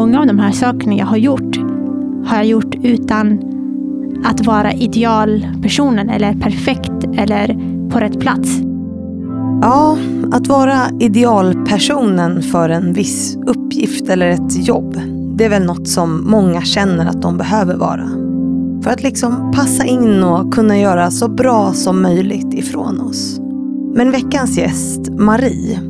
[0.00, 1.56] många av de här sakerna jag har gjort
[2.24, 3.38] har jag gjort utan
[4.24, 7.56] att vara idealpersonen eller perfekt eller
[7.90, 8.60] på rätt plats.
[9.62, 9.98] Ja,
[10.32, 15.00] att vara idealpersonen för en viss uppgift eller ett jobb.
[15.34, 18.08] Det är väl något som många känner att de behöver vara.
[18.82, 23.40] För att liksom passa in och kunna göra så bra som möjligt ifrån oss.
[23.94, 25.80] Men veckans gäst, Marie,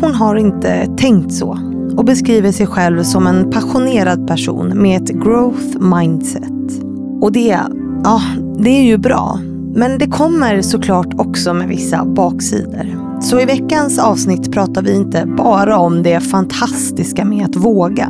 [0.00, 5.08] hon har inte tänkt så och beskriver sig själv som en passionerad person med ett
[5.08, 6.82] growth mindset.
[7.20, 7.58] Och det,
[8.04, 8.22] ja,
[8.58, 9.40] det är ju bra.
[9.74, 13.04] Men det kommer såklart också med vissa baksidor.
[13.20, 18.08] Så i veckans avsnitt pratar vi inte bara om det fantastiska med att våga,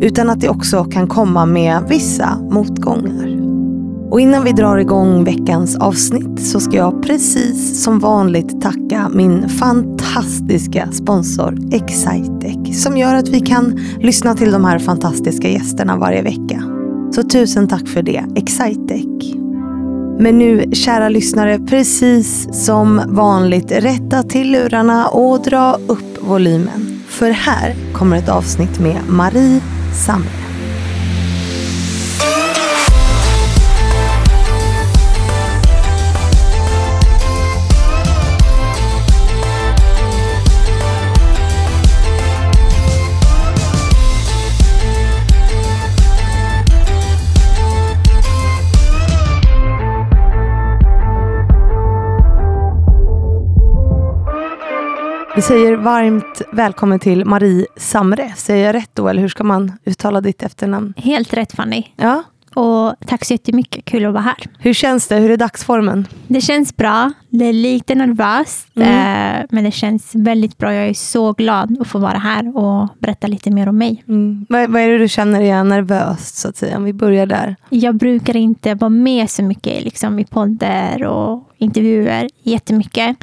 [0.00, 3.33] utan att det också kan komma med vissa motgångar.
[4.10, 9.48] Och innan vi drar igång veckans avsnitt så ska jag precis som vanligt tacka min
[9.48, 16.22] fantastiska sponsor Excitec som gör att vi kan lyssna till de här fantastiska gästerna varje
[16.22, 16.62] vecka.
[17.14, 19.34] Så tusen tack för det, Excitec.
[20.18, 27.00] Men nu, kära lyssnare, precis som vanligt, rätta till lurarna och dra upp volymen.
[27.08, 29.60] För här kommer ett avsnitt med Marie
[30.06, 30.43] Samre.
[55.36, 58.32] Vi säger varmt välkommen till Marie Samre.
[58.36, 60.94] Säger jag rätt då, eller hur ska man uttala ditt efternamn?
[60.96, 61.82] Helt rätt Fanny.
[61.96, 62.22] Ja.
[62.54, 64.36] Och tack så jättemycket, kul att vara här.
[64.58, 65.16] Hur känns det?
[65.16, 66.06] Hur är dagsformen?
[66.28, 67.12] Det känns bra.
[67.30, 68.88] Det är lite nervöst, Mm.
[69.40, 70.74] eh, men det känns väldigt bra.
[70.74, 74.04] Jag är så glad att få vara här och berätta lite mer om mig.
[74.08, 74.46] Mm.
[74.48, 76.76] Vad, vad är det du känner är nervöst, så att säga?
[76.76, 77.56] Om vi börjar där.
[77.70, 83.16] Jag brukar inte vara med så mycket liksom, i poddar och intervjuer jättemycket.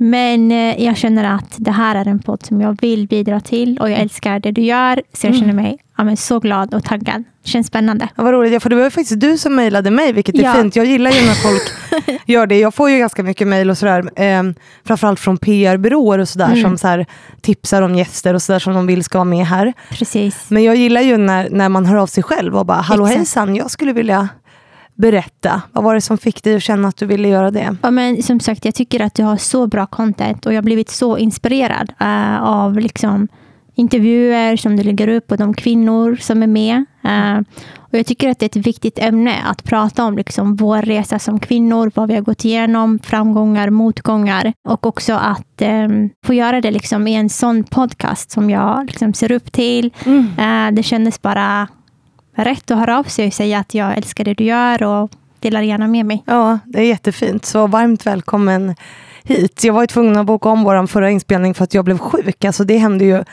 [0.00, 3.78] Men eh, jag känner att det här är en podd som jag vill bidra till
[3.78, 5.02] och jag älskar det du gör.
[5.12, 7.24] Så jag känner mig ja, men så glad och taggad.
[7.44, 8.08] Känns spännande.
[8.16, 10.54] Ja, vad roligt, ja, för det var faktiskt du som mejlade mig, vilket är Ja.
[10.54, 10.76] fint.
[10.76, 11.62] Jag gillar ju när folk
[12.26, 12.58] gör det.
[12.58, 14.42] Jag får ju ganska mycket mejl och sådär, eh,
[14.84, 16.62] framförallt från PR-byråer och sådär, Mm.
[16.62, 17.04] som så
[17.40, 19.72] tipsar om gäster och sådär som de vill ska vara med här.
[19.90, 20.44] Precis.
[20.48, 23.16] Men jag gillar ju när, när man hör av sig själv och bara, hallå Exakt.
[23.18, 24.28] hejsan, jag skulle vilja
[24.98, 25.62] berätta.
[25.72, 27.76] Vad var det som fick dig att känna att du ville göra det?
[27.82, 30.62] Ja, men som sagt, jag tycker att du har så bra content och jag har
[30.62, 33.28] blivit så inspirerad eh, av liksom,
[33.74, 36.84] intervjuer som du lägger upp och de kvinnor som är med.
[37.04, 37.38] Eh,
[37.76, 41.18] och jag tycker att det är ett viktigt ämne att prata om liksom, vår resa
[41.18, 45.88] som kvinnor, vad vi har gått igenom, framgångar, motgångar och också att eh,
[46.26, 49.92] få göra det liksom, i en sån podcast som jag liksom, ser upp till.
[50.38, 51.68] Eh, det kändes bara
[52.44, 55.10] rätt att höra av sig och säga att jag älskar det du gör och
[55.40, 56.22] delar gärna med mig.
[56.26, 57.44] Ja, det är jättefint.
[57.44, 58.74] Så varmt välkommen
[59.24, 59.64] hit.
[59.64, 62.44] Jag var ju tvungen att boka om vår förra inspelning för att jag blev sjuk.
[62.44, 63.24] Alltså det hände ju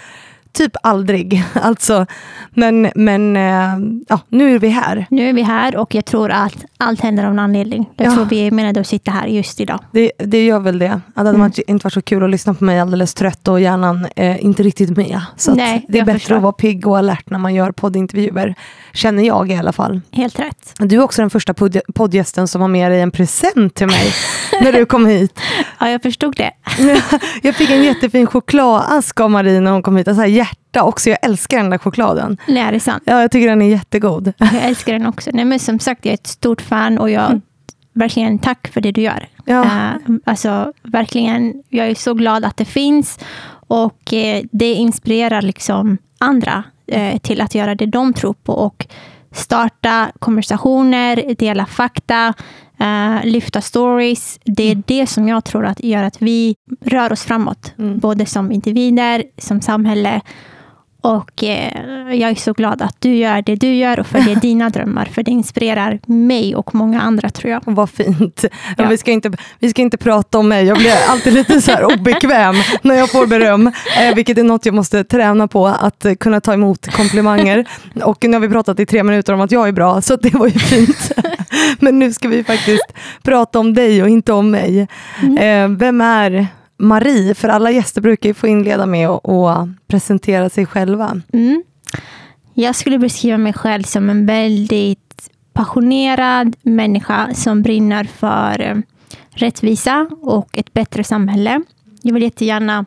[0.56, 1.44] typ aldrig.
[1.54, 2.06] Alltså,
[2.52, 5.06] men men eh, ja, nu är vi här.
[5.10, 7.90] Nu är vi här och jag tror att allt händer av en anledning.
[7.96, 8.14] Jag Ja.
[8.16, 9.80] tror vi är menade att sitta här just idag.
[9.92, 10.88] Det, det gör väl det.
[10.92, 11.52] Att det hade Mm.
[11.68, 14.98] inte varit så kul att lyssna på mig alldeles trött och hjärnan eh, inte riktigt
[14.98, 15.22] med.
[15.38, 16.36] Så Nej, det är bättre förstår.
[16.36, 18.56] att vara pigg och alert när man gör poddintervjuer.
[18.94, 20.02] Känner jag i alla fall.
[20.12, 20.74] Helt rätt.
[20.80, 24.14] Du är också den första podd- poddgästen som har med dig en present till mig
[24.62, 25.40] när du kom hit.
[25.80, 26.52] Ja, jag förstod det.
[27.42, 30.08] Jag fick en jättefin chokladask av Marie när hon kom hit.
[30.08, 31.10] Alltså här hjärta också.
[31.10, 32.38] Jag älskar den där chokladen.
[32.48, 33.04] Nej, är det sant?
[33.06, 34.34] Ja, jag tycker den är jättegod.
[34.38, 35.30] Jag älskar den också.
[35.34, 37.42] Nej, men som sagt, jag är ett stort fan och jag
[37.94, 39.28] verkligen tack för det du gör.
[39.46, 39.64] Ja.
[39.64, 39.92] Eh,
[40.26, 43.20] alltså, verkligen, jag är så glad att det finns
[43.68, 48.88] och eh, det inspirerar liksom andra eh, till att göra det de tror på och
[49.32, 52.34] starta konversationer, dela fakta,
[52.80, 54.40] eh, lyfta stories.
[54.44, 56.56] Det är det som jag tror att gör att vi
[56.86, 58.00] rör oss framåt, Mm.
[58.00, 60.22] både som individer, som samhälle
[61.02, 64.70] och eh, jag är så glad att du gör det du gör och följer dina
[64.70, 65.06] drömmar.
[65.06, 67.62] För det inspirerar mig och många andra tror jag.
[67.66, 68.46] Vad fint.
[68.78, 68.88] Ja.
[68.90, 70.66] Vi, ska inte, vi ska inte prata om mig.
[70.66, 73.72] Jag blir alltid lite så här obekväm när jag får beröm.
[74.02, 77.66] Eh, vilket är något jag måste träna på, att kunna ta emot komplimanger.
[78.04, 80.34] Och nu har vi pratat i tre minuter om att jag är bra, så det
[80.34, 81.12] var ju fint.
[81.80, 82.94] Men nu ska vi faktiskt
[83.24, 84.88] prata om dig och inte om mig.
[85.40, 86.48] Eh, vem är
[86.78, 87.36] Marie?
[87.36, 91.22] För alla gäster brukar ju få inleda med att att presentera sig själva.
[91.34, 91.64] Mm.
[92.54, 98.76] Jag skulle beskriva mig själv som en väldigt passionerad människa som brinner för eh,
[99.30, 101.62] rättvisa och ett bättre samhälle.
[102.02, 102.86] Jag vill jättegärna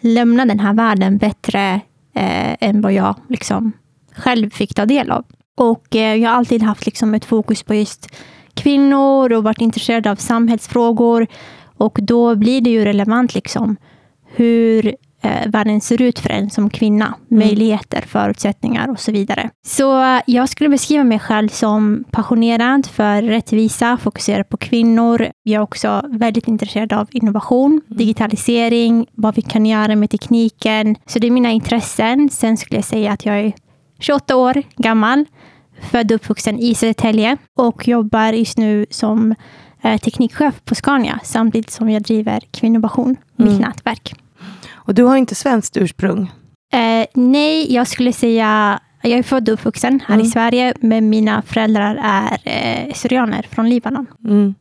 [0.00, 1.80] lämna den här världen bättre
[2.14, 3.72] eh, än vad jag liksom
[4.16, 5.24] själv fick ta del av.
[5.56, 8.08] Och eh, jag har alltid haft liksom ett fokus på just
[8.54, 11.26] kvinnor och varit intresserad av samhällsfrågor.
[11.76, 13.76] Och då blir det ju relevant liksom
[14.26, 14.86] hur
[15.22, 17.14] eh, världen ser ut för en som kvinna.
[17.28, 19.50] Möjligheter, förutsättningar och så vidare.
[19.66, 25.26] Så eh, jag skulle beskriva mig själv som passionerad för rättvisa, fokuserad på kvinnor.
[25.42, 30.96] Jag är också väldigt intresserad av innovation, digitalisering, vad vi kan göra med tekniken.
[31.06, 32.28] Så det är mina intressen.
[32.30, 33.52] Sen skulle jag säga att jag är
[34.00, 35.24] 28 år gammal,
[35.90, 39.34] född och uppvuxen i Södertälje och jobbar just nu som
[39.82, 43.60] eh, teknikchef på Scania samtidigt som jag driver Kvinnovation, mitt Mm.
[43.62, 44.14] nätverk.
[44.74, 46.32] Och du har inte svenskt ursprung.
[46.72, 50.26] Eh, nej, jag skulle säga jag är född och uppvuxen här Mm.
[50.26, 54.06] i Sverige, men mina föräldrar är eh, syrianer från Libanon.
[54.24, 54.54] Mm.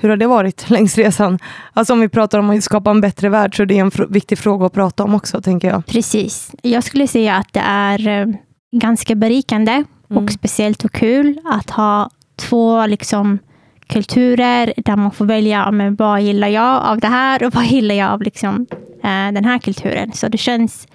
[0.00, 1.38] Hur har det varit längs resan?
[1.72, 4.12] Alltså om vi pratar om att skapa en bättre värld så är det en fr-
[4.12, 5.86] viktig fråga att prata om också, tänker jag.
[5.86, 6.52] Precis.
[6.62, 8.26] Jag skulle säga att det är eh,
[8.72, 10.24] ganska berikande Mm.
[10.24, 13.38] och speciellt och kul att ha två liksom,
[13.86, 17.64] kulturer där man får välja ja, men vad gillar jag av det här och vad
[17.64, 18.66] gillar jag av liksom,
[19.02, 20.12] eh, den här kulturen.
[20.12, 20.88] Så det känns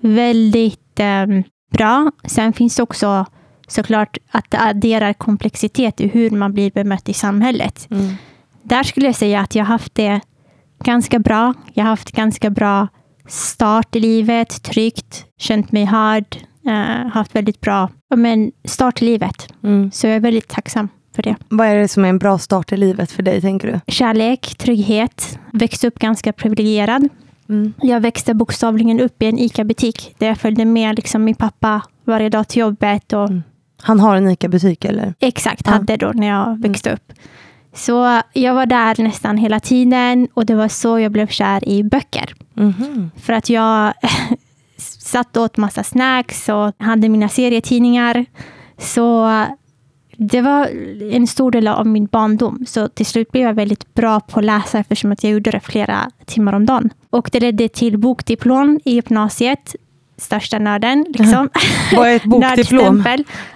[0.00, 1.26] väldigt eh,
[1.72, 2.12] bra.
[2.24, 3.26] Sen finns det också
[3.68, 7.86] såklart att det adderar komplexitet i hur man blir bemött i samhället.
[7.90, 8.14] Mm.
[8.62, 10.20] Där skulle jag säga att jag har haft det
[10.84, 11.54] ganska bra.
[11.74, 12.88] Jag har haft ganska bra
[13.28, 19.52] start i livet, tryggt, känt mig hörd, eh, haft väldigt bra men start i livet.
[19.64, 19.90] Mm.
[19.92, 21.36] Så jag är väldigt tacksam för det.
[21.48, 23.92] Vad är det som är en bra start i livet för dig, tänker du?
[23.92, 27.08] Kärlek, trygghet, växte upp ganska privilegierad.
[27.48, 27.72] Mm.
[27.82, 32.28] Jag växte bokstavligen upp i en ICA-butik där jag följde med liksom min pappa varje
[32.28, 33.42] dag till jobbet och Mm.
[33.82, 35.14] Han har en ICA-butik, eller?
[35.20, 35.72] exakt Ja.
[35.72, 37.12] hade då när jag växte upp.
[37.74, 41.82] Så jag var där nästan hela tiden och det var så jag blev kär i
[41.82, 42.34] böcker.
[42.54, 43.10] Mhm.
[43.16, 43.92] För att jag
[45.10, 48.26] satt åt massa snacks och hade mina serietidningar.
[48.78, 49.30] Så
[50.16, 50.68] det var
[51.12, 52.64] en stor del av min barndom.
[52.66, 55.60] Så till slut blev jag väldigt bra på att läsa eftersom att jag gjorde det
[55.60, 56.90] flera timmar om dagen.
[57.10, 59.74] Och det ledde till bokdiplom i gymnasiet.
[60.16, 61.48] Största nörden liksom.
[61.96, 62.24] Vad är ett
[62.56, 63.04] bokdiplom?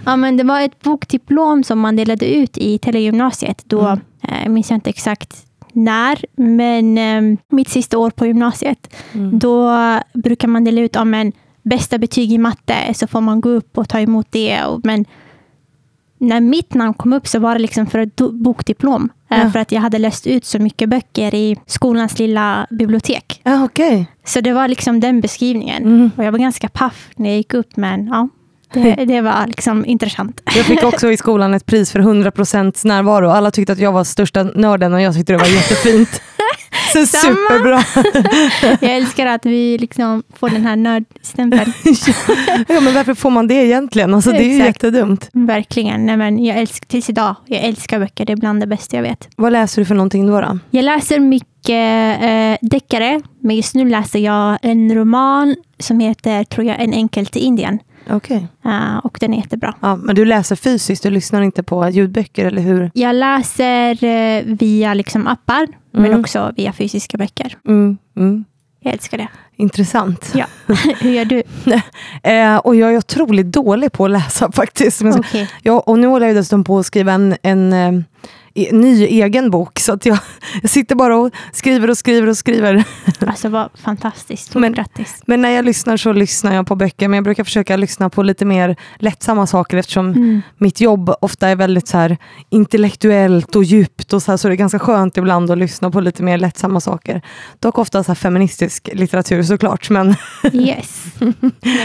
[0.05, 3.63] Ja, men det var ett bokdiplom som man delade ut i Telegymnasiet.
[3.67, 4.01] Då Mm.
[4.45, 5.37] eh, minns jag inte exakt
[5.73, 8.95] när, men eh, mitt sista år på gymnasiet.
[9.13, 9.39] Mm.
[9.39, 9.79] Då
[10.15, 11.33] brukar man dela ut om en
[11.65, 14.65] bästa betyg i matte, så får man gå upp och ta emot det.
[14.65, 15.05] Och, men
[16.19, 19.09] när mitt namn kom upp så var det liksom för ett bokdiplom.
[19.31, 19.51] eh, Ja.
[19.51, 23.41] För att jag hade läst ut så mycket böcker i skolans lilla bibliotek.
[23.45, 24.07] Ja, okej.
[24.25, 25.83] Så det var liksom den beskrivningen.
[25.83, 26.11] Mm.
[26.17, 28.29] Och jag var ganska paff när jag gick upp, men ja,
[28.73, 30.41] det, det var liksom intressant.
[30.57, 33.29] Jag fick också i skolan ett pris för 100% närvaro.
[33.29, 36.23] Alla tyckte att jag var största nörden och jag tyckte det var jättefint.
[36.95, 37.37] Så Samma.
[37.37, 37.83] superbra.
[38.81, 41.73] Jag älskar att vi liksom får den här nördstämpeln.
[42.69, 44.15] ja, men varför får man det egentligen?
[44.15, 44.67] Alltså, det är ju Exakt.
[44.83, 45.31] jättedumt.
[45.33, 46.07] Verkligen.
[46.07, 48.25] Nej, men jag älskar, tills idag, jag älskar böcker.
[48.27, 49.29] Det är bland det bästa jag vet.
[49.37, 50.41] Vad läser du för någonting då?
[50.41, 50.59] då?
[50.71, 56.67] Jag läser mycket eh, deckare, men just nu läser jag en roman som heter, tror
[56.67, 57.79] jag, En enkel till Indien.
[58.11, 58.47] Okej.
[58.65, 59.75] Eh, och den är jättebra.
[59.81, 62.91] Ja, men du läser fysiskt, du lyssnar inte på ljudböcker, eller hur?
[62.95, 66.21] Jag läser eh, via liksom appar, men Mm.
[66.21, 67.57] också via fysiska böcker.
[67.69, 68.45] Mm, mm.
[68.81, 69.29] Jag älskar det.
[69.57, 70.33] Intressant.
[70.35, 70.47] Ja.
[71.01, 71.43] Hur gör du?
[72.23, 75.03] Eh, och jag är otroligt dålig på att läsa faktiskt.
[75.03, 75.51] Men, Okej.
[75.63, 78.03] ja, och nu håller jag dessutom på att skriva en, en eh,
[78.73, 79.79] ny egen bok.
[79.81, 80.19] Så att jag,
[80.63, 82.85] jag sitter bara och skriver och skriver och skriver.
[83.27, 84.47] Alltså vad fantastiskt.
[84.47, 85.23] Stort Men- grattis.
[85.27, 87.09] Men när jag lyssnar så lyssnar jag på böcker.
[87.09, 90.43] Men jag brukar försöka lyssna på lite mer lättsamma saker eftersom Mm.
[90.59, 92.17] mitt jobb ofta är väldigt så här
[92.51, 94.13] intellektuellt och djupt.
[94.13, 96.81] Och så, här, så det är ganska skönt ibland att lyssna på lite mer lättsamma
[96.81, 97.23] saker.
[97.61, 99.91] Dock ofta så feministisk litteratur såklart.
[99.91, 100.15] Men
[100.53, 101.05] Yes.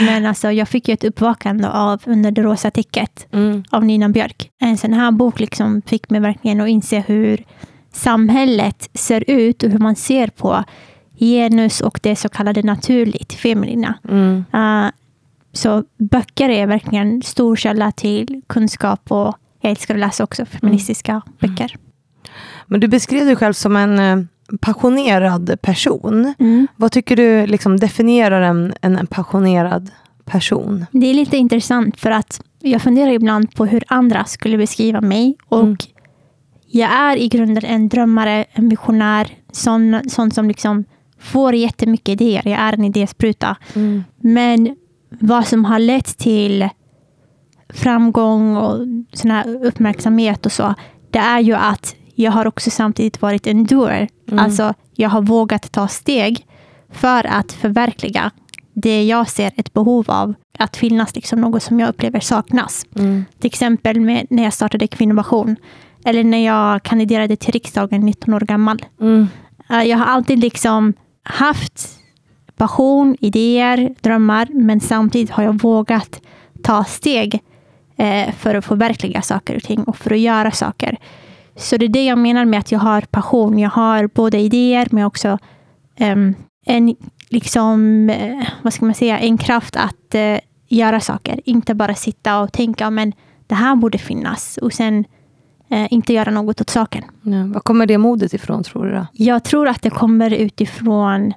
[0.01, 3.27] Men alltså, jag fick ju ett uppvaknande av Under det rosa täcket
[3.69, 4.49] av Nina Björk.
[4.61, 7.45] En sån här bok liksom fick mig verkligen att inse hur
[7.91, 10.63] samhället ser ut och hur man ser på
[11.19, 13.93] genus och det så kallade naturligt feminina.
[14.09, 14.45] Mm.
[14.53, 14.91] Uh,
[15.53, 21.21] så böcker är verkligen stor källa till kunskap och jag älskar att läsa också feministiska
[21.39, 21.75] böcker.
[22.65, 24.25] Men du beskrev dig själv som en eh,
[24.61, 26.33] passionerad person.
[26.39, 26.67] Mm.
[26.75, 29.91] Vad tycker du liksom definierar en, en passionerad
[30.25, 30.85] person?
[30.91, 35.35] Det är lite intressant för att jag funderar ibland på hur andra skulle beskriva mig.
[35.47, 35.77] Och Mm.
[36.71, 40.85] Jag är i grunden en drömmare, en visionär, sån, sån som liksom
[41.19, 42.41] får jättemycket idéer.
[42.45, 43.55] Jag är en idéspruta.
[44.17, 44.75] Men
[45.09, 46.69] vad som har lett till
[47.69, 48.77] framgång och
[49.13, 50.73] sån här uppmärksamhet och så,
[51.09, 54.07] det är ju att jag har också samtidigt varit en doer.
[54.27, 54.39] Mm.
[54.45, 56.45] Alltså, jag har vågat ta steg
[56.91, 58.31] för att förverkliga
[58.73, 62.85] det jag ser ett behov av att finnas liksom något som jag upplever saknas.
[62.95, 63.25] Mm.
[63.39, 65.55] Till exempel med, när jag startade Kvinnovation
[66.05, 68.85] eller när jag kandiderade till riksdagen 19 år gammal.
[69.01, 69.27] Mm.
[69.69, 71.89] Eh, Jag har alltid liksom haft
[72.57, 76.21] passion, idéer, drömmar, men samtidigt har jag vågat
[76.63, 77.39] ta steg
[77.97, 80.97] eh, för att förverkliga saker och ting och för att göra saker.
[81.55, 83.59] Så det är det jag menar med att jag har passion.
[83.59, 85.37] Jag har både idéer, men också
[85.97, 86.95] ehm, en,
[87.29, 90.15] liksom, eh, vad ska man säga, en kraft att
[90.69, 91.41] göra saker.
[91.45, 93.13] Inte bara sitta och tänka, men
[93.47, 95.05] det här borde finnas och sen
[95.69, 97.03] inte göra något åt saken.
[97.21, 97.45] Ja.
[97.45, 98.91] Var kommer det modet ifrån tror du?
[98.91, 99.07] Då?
[99.13, 101.33] Jag tror att det kommer utifrån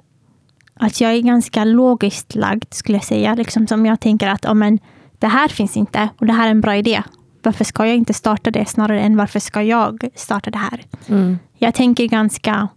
[0.73, 3.35] att jag är ganska logiskt lagd, skulle jag säga.
[3.35, 4.79] Liksom som jag tänker att oh, men,
[5.19, 7.03] det här finns inte och det här är en bra idé.
[7.41, 10.81] Varför ska jag inte starta det snarare än varför ska jag starta det här?
[11.07, 11.39] Mm.
[11.57, 12.67] Jag tänker ganska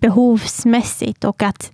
[0.00, 1.72] behovsmässigt och att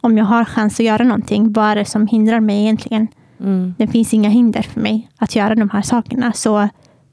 [0.00, 3.08] om jag har chans att göra någonting, vad är det som hindrar mig egentligen?
[3.40, 3.74] Mm.
[3.78, 6.68] Det finns inga hinder för mig att göra de här sakerna, så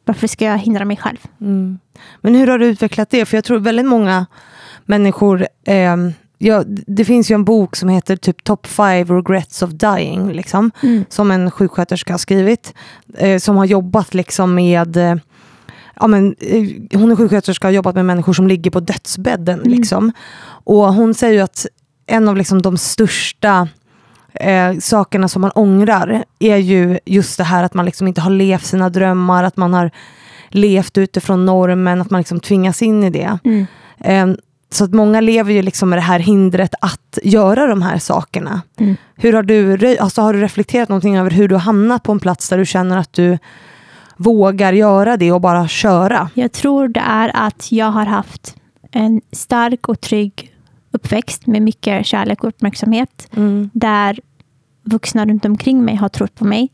[0.06, 1.18] varför ska jag hindra mig själv?
[1.42, 1.80] Mm.
[2.22, 3.26] Men hur har du utvecklat det?
[3.26, 4.26] För jag tror väldigt många
[4.86, 5.96] människor eh,
[6.38, 10.72] ja, det finns ju en bok som heter typ Top 5 Regrets of Dying, liksom,
[10.84, 11.06] Mm.
[11.10, 12.74] som en sjuksköterska har skrivit,
[13.18, 15.16] eh, som har jobbat liksom med eh,
[16.00, 19.60] Ja, men, eh, hon är sjuksköterska och har jobbat med människor som ligger på dödsbädden.
[19.60, 19.72] Mm.
[19.72, 20.12] Liksom.
[20.64, 21.66] Och hon säger ju att
[22.08, 23.68] en av liksom, de största
[24.36, 28.32] eh, sakerna som man ångrar är ju just det här att man liksom inte har
[28.32, 29.92] levt sina drömmar, att man har
[30.50, 33.40] levt utifrån normen, att man liksom tvingas in i det.
[33.44, 33.66] Mm.
[34.00, 34.38] Eh,
[34.70, 38.62] så att många lever ju liksom med det här hindret att göra de här sakerna.
[38.80, 38.96] Mm.
[39.16, 42.20] Hur har, du, alltså har du reflekterat någonting över hur du har hamnat på en
[42.20, 43.38] plats där du känner att du
[44.18, 46.30] vågar göra det och bara köra?
[46.34, 48.56] Jag tror det är att jag har haft
[48.92, 50.55] en stark och trygg
[50.96, 53.28] uppväxt med mycket kärlek och uppmärksamhet.
[53.36, 53.70] Mm.
[53.74, 54.20] Där
[54.84, 56.72] vuxna runt omkring mig har trott på mig.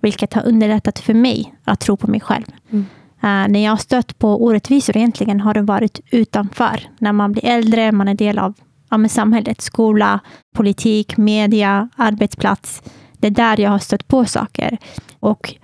[0.00, 2.44] Vilket har underlättat för mig att tro på mig själv.
[2.70, 2.86] Mm.
[3.22, 6.80] Eh, när jag har stött på orättvisor egentligen har det varit utanför.
[6.98, 8.54] När man blir äldre, man är del av
[8.90, 10.20] ja, samhället, skola,
[10.54, 12.82] politik, media, arbetsplats.
[13.18, 14.78] Det är där jag har stött på saker.
[15.20, 15.54] Och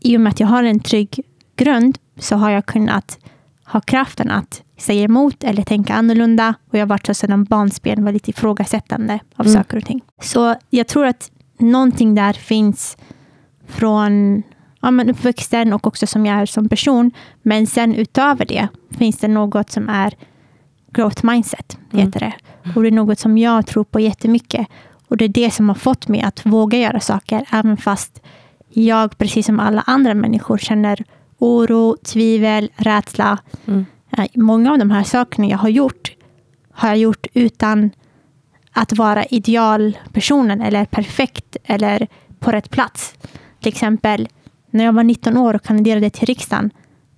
[0.00, 1.20] i och med att jag har en trygg
[1.56, 3.18] grund så har jag kunnat
[3.64, 6.54] ha kraften att säga emot eller tänka annorlunda.
[6.70, 9.58] Och jag har varit så sedan barnsben väldigt ifrågasättande av Mm.
[9.58, 10.00] saker och ting.
[10.22, 12.96] Så jag tror att någonting där finns
[13.68, 14.42] från
[14.80, 17.10] ja, men uppväxten och också som jag är som person.
[17.42, 18.68] Men sen utöver det
[18.98, 20.14] finns det något som är
[20.92, 22.06] growth mindset, Mm.
[22.06, 22.32] heter det.
[22.76, 24.66] Och det är något som jag tror på jättemycket.
[25.08, 28.20] Och det är det som har fått mig att våga göra saker, även fast
[28.72, 31.04] jag, precis som alla andra människor, känner
[31.38, 33.38] oro, tvivel, rädsla.
[33.66, 33.86] Mm.
[34.18, 36.12] Eh, Många av de här sakerna jag har gjort,
[36.72, 37.90] har jag gjort utan
[38.72, 42.06] att vara idealpersonen eller perfekt eller
[42.38, 43.14] på rätt plats.
[43.60, 44.28] Till exempel
[44.70, 46.70] när jag var 19 år och kandiderade till riksdagen,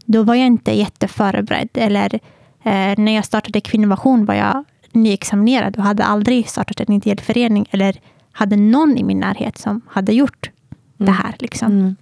[0.04, 1.68] då var jag inte jätteförberedd.
[1.74, 2.14] Eller
[2.62, 7.66] eh, när jag startade Kvinnovation var jag nyexaminerad och hade aldrig startat en ideell förening
[7.70, 7.96] eller
[8.32, 10.50] hade någon i min närhet som hade gjort
[10.96, 11.34] det här.
[11.38, 11.72] Liksom.
[11.72, 11.96] Mm.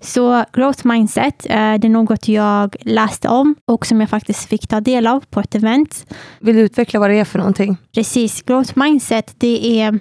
[0.00, 4.68] Så growth mindset, eh, det är något jag läste om och som jag faktiskt fick
[4.68, 6.06] ta del av på ett event.
[6.40, 7.76] Vill du utveckla vad det är för någonting?
[7.94, 9.98] Precis, growth mindset det är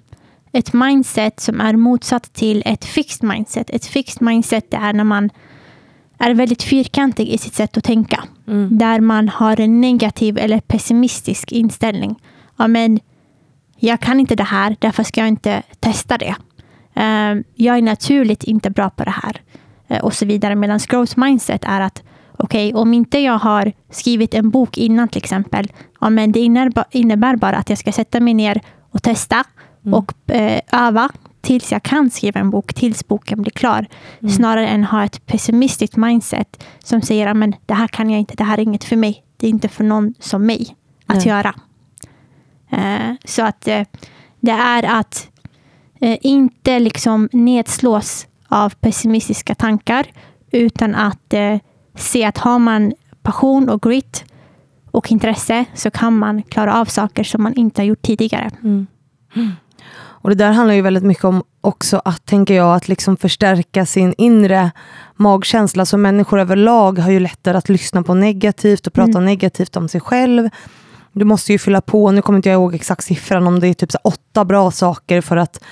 [0.51, 3.69] ett mindset som är motsatt till ett fixed mindset.
[3.69, 5.29] Ett fixed mindset är när man
[6.19, 8.23] är väldigt fyrkantig i sitt sätt att tänka.
[8.47, 8.77] Mm.
[8.77, 12.15] Där man har en negativ eller pessimistisk inställning.
[12.57, 12.99] Ja, men
[13.75, 16.35] jag kan inte det här, därför ska jag inte testa det.
[16.93, 19.41] Eh, jag är naturligt inte bra på det här.
[19.89, 20.55] Eh, och så vidare.
[20.55, 22.03] Medan growth mindset är att
[22.37, 26.39] okej, om inte jag har skrivit en bok innan till exempel, ja, men det
[26.91, 29.43] innebär, bara att jag ska sätta mig ner och testa
[29.91, 31.09] och eh, öva
[31.41, 33.87] tills jag kan skriva en bok, tills boken blir klar.
[34.37, 38.35] Snarare än ha ett pessimistiskt mindset som säger att men det här kan jag inte,
[38.35, 39.23] det här är inget för mig.
[39.37, 41.27] Det är inte för någon som mig att Nej.
[41.27, 41.55] göra.
[42.69, 43.81] Eh, så att eh,
[44.39, 45.29] det är att
[46.01, 50.05] eh, inte liksom nedslås av pessimistiska tankar
[50.51, 51.57] utan att eh,
[51.95, 54.25] se att har man passion och grit
[54.91, 58.49] och intresse så kan man klara av saker som man inte har gjort tidigare.
[58.63, 58.87] Mm.
[60.21, 63.85] Och det där handlar ju väldigt mycket om också att, tänker jag, att liksom förstärka
[63.85, 64.71] sin inre
[65.15, 65.85] magkänsla.
[65.85, 69.25] Så människor överlag har ju lättare att lyssna på negativt och prata Mm.
[69.25, 70.49] negativt om sig själv.
[71.11, 73.73] Du måste ju fylla på, nu kommer inte jag ihåg exakt siffran, om det är
[73.73, 75.63] typ så åtta bra saker för att,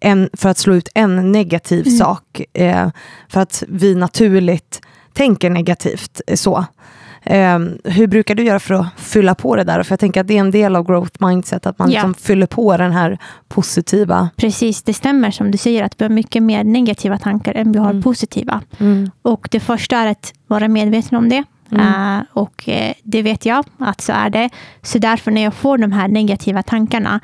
[0.00, 1.98] en, för att slå ut en negativ Mm.
[1.98, 2.40] sak.
[2.54, 2.88] Eh,
[3.28, 4.80] för att vi naturligt
[5.12, 6.20] tänker negativt.
[6.26, 6.64] eh, så.
[7.22, 9.82] Eh, hur brukar du göra för att fylla på det där?
[9.82, 11.92] För jag tänker att det är en del av growth mindset, att man Ja.
[11.94, 14.28] liksom fyller på den här positiva.
[14.36, 17.78] Precis, det stämmer som du säger att vi har mycket mer negativa tankar än vi
[17.78, 18.02] har Mm.
[18.02, 18.60] positiva.
[18.78, 19.10] Mm.
[19.22, 21.44] Och det första är att vara medveten om det.
[21.72, 22.16] Mm.
[22.18, 24.50] Eh, och eh, det vet jag att så är det.
[24.82, 27.20] Så därför när jag får de här negativa tankarna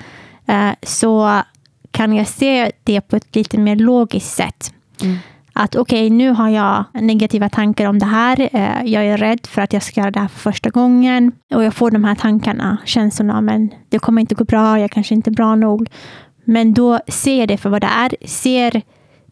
[0.46, 1.42] eh, så
[1.92, 4.74] kan jag se det på ett lite mer logiskt sätt.
[5.02, 5.16] Mm.
[5.52, 8.48] Att okej, nu har jag negativa tankar om det här.
[8.52, 11.32] Eh, jag är rädd för att jag ska göra det här för första gången.
[11.54, 15.14] Och jag får de här tankarna, känslorna, men det kommer inte gå bra, jag kanske
[15.14, 15.88] inte är bra nog.
[16.44, 18.28] Men då ser jag det för vad det är.
[18.28, 18.82] Ser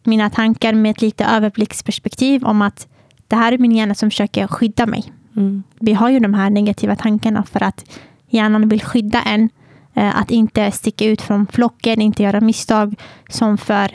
[0.03, 2.87] mina tankar med ett lite överblicksperspektiv om att
[3.27, 5.03] det här är min hjärna som försöker skydda mig.
[5.35, 5.63] Mm.
[5.79, 7.85] Vi har ju de här negativa tankarna för att
[8.29, 9.49] hjärnan vill skydda en.
[9.93, 12.95] Eh, Att inte sticka ut från flocken, inte göra misstag
[13.29, 13.91] som för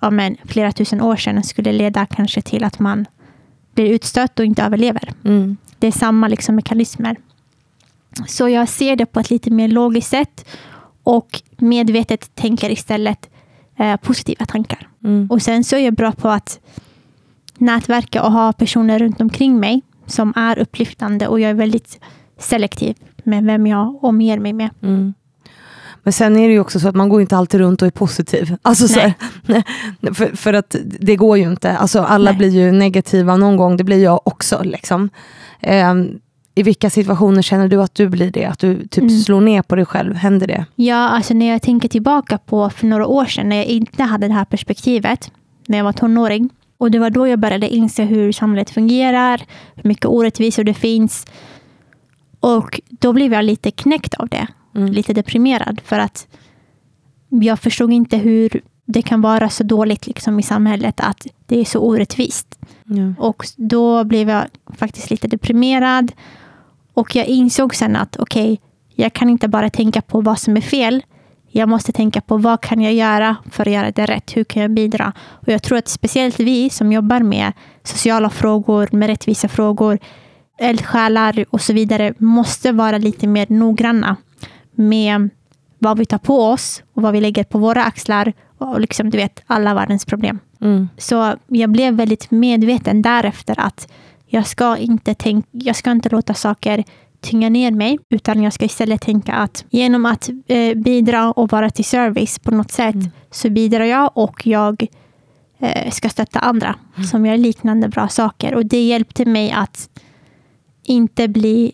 [0.00, 3.06] ja, men, flera tusen år sedan skulle leda kanske till att man
[3.74, 5.12] blir utstött och inte överlever.
[5.24, 5.56] Mm.
[5.78, 7.16] Det är samma liksom mekanismer.
[8.26, 10.46] Så jag ser det på ett lite mer logiskt sätt
[11.02, 13.30] och medvetet tänker istället
[13.76, 14.88] eh, positiva tankar.
[15.04, 15.28] Mm.
[15.30, 16.60] Och sen så är jag bra på att
[17.58, 22.00] nätverka och ha personer runt omkring mig som är upplyftande och jag är väldigt
[22.38, 24.70] selektiv med vem jag omger mig med.
[24.82, 25.14] Mm.
[26.02, 27.90] Men sen är det ju också så att man går inte alltid runt och är
[27.92, 28.56] positiv.
[28.62, 29.14] Alltså så här,
[30.14, 31.76] för, för att det går ju inte.
[31.76, 32.38] Alltså alla Nej.
[32.38, 34.62] blir ju negativa någon gång, det blir jag också.
[34.62, 35.10] Liksom.
[35.60, 36.18] Ehm,
[36.54, 38.44] I vilka situationer känner du att du blir det?
[38.44, 39.18] Att du typ Mm.
[39.20, 40.14] slår ner på dig själv?
[40.14, 40.64] Händer det?
[40.74, 44.28] Ja, alltså när jag tänker tillbaka på för några år sedan när jag inte hade
[44.28, 45.30] det här perspektivet,
[45.66, 46.50] när jag var tonåring.
[46.78, 49.42] Och det var då jag började inse hur samhället fungerar,
[49.74, 51.26] hur mycket orättvisor det finns.
[52.40, 54.46] Och då blev jag lite knäckt av det.
[54.74, 54.92] Mm.
[54.92, 56.26] Lite deprimerad för att
[57.28, 61.64] jag förstod inte hur det kan vara så dåligt liksom, i samhället att det är
[61.64, 62.58] så orättvist.
[62.84, 63.14] Ja.
[63.18, 64.44] Och då blev jag
[64.76, 66.12] faktiskt lite deprimerad.
[66.94, 68.60] Och jag insåg sen att okej,
[68.94, 71.02] jag kan inte bara tänka på vad som är fel.
[71.50, 74.36] Jag måste tänka på vad kan jag göra för att göra det rätt?
[74.36, 75.12] Hur kan jag bidra?
[75.18, 79.98] Och jag tror att speciellt vi som jobbar med sociala frågor, med rättvisa frågor,
[80.58, 84.16] eldsjälar och så vidare måste vara lite mer noggranna
[84.78, 85.30] med
[85.78, 89.18] vad vi tar på oss och vad vi lägger på våra axlar och liksom, du
[89.18, 90.38] vet, alla världens problem.
[90.60, 90.88] Mm.
[90.98, 93.88] Så jag blev väldigt medveten därefter att
[94.26, 96.84] jag ska inte, tänk, jag ska inte låta saker
[97.20, 101.70] tynga ner mig, utan jag ska istället tänka att genom att eh, bidra och vara
[101.70, 103.10] till service på något sätt Mm.
[103.30, 104.86] så bidrar jag och jag
[105.58, 106.74] eh, ska stötta andra
[107.10, 108.54] som gör liknande bra saker.
[108.54, 109.88] Och det hjälpte mig att
[110.84, 111.72] inte bli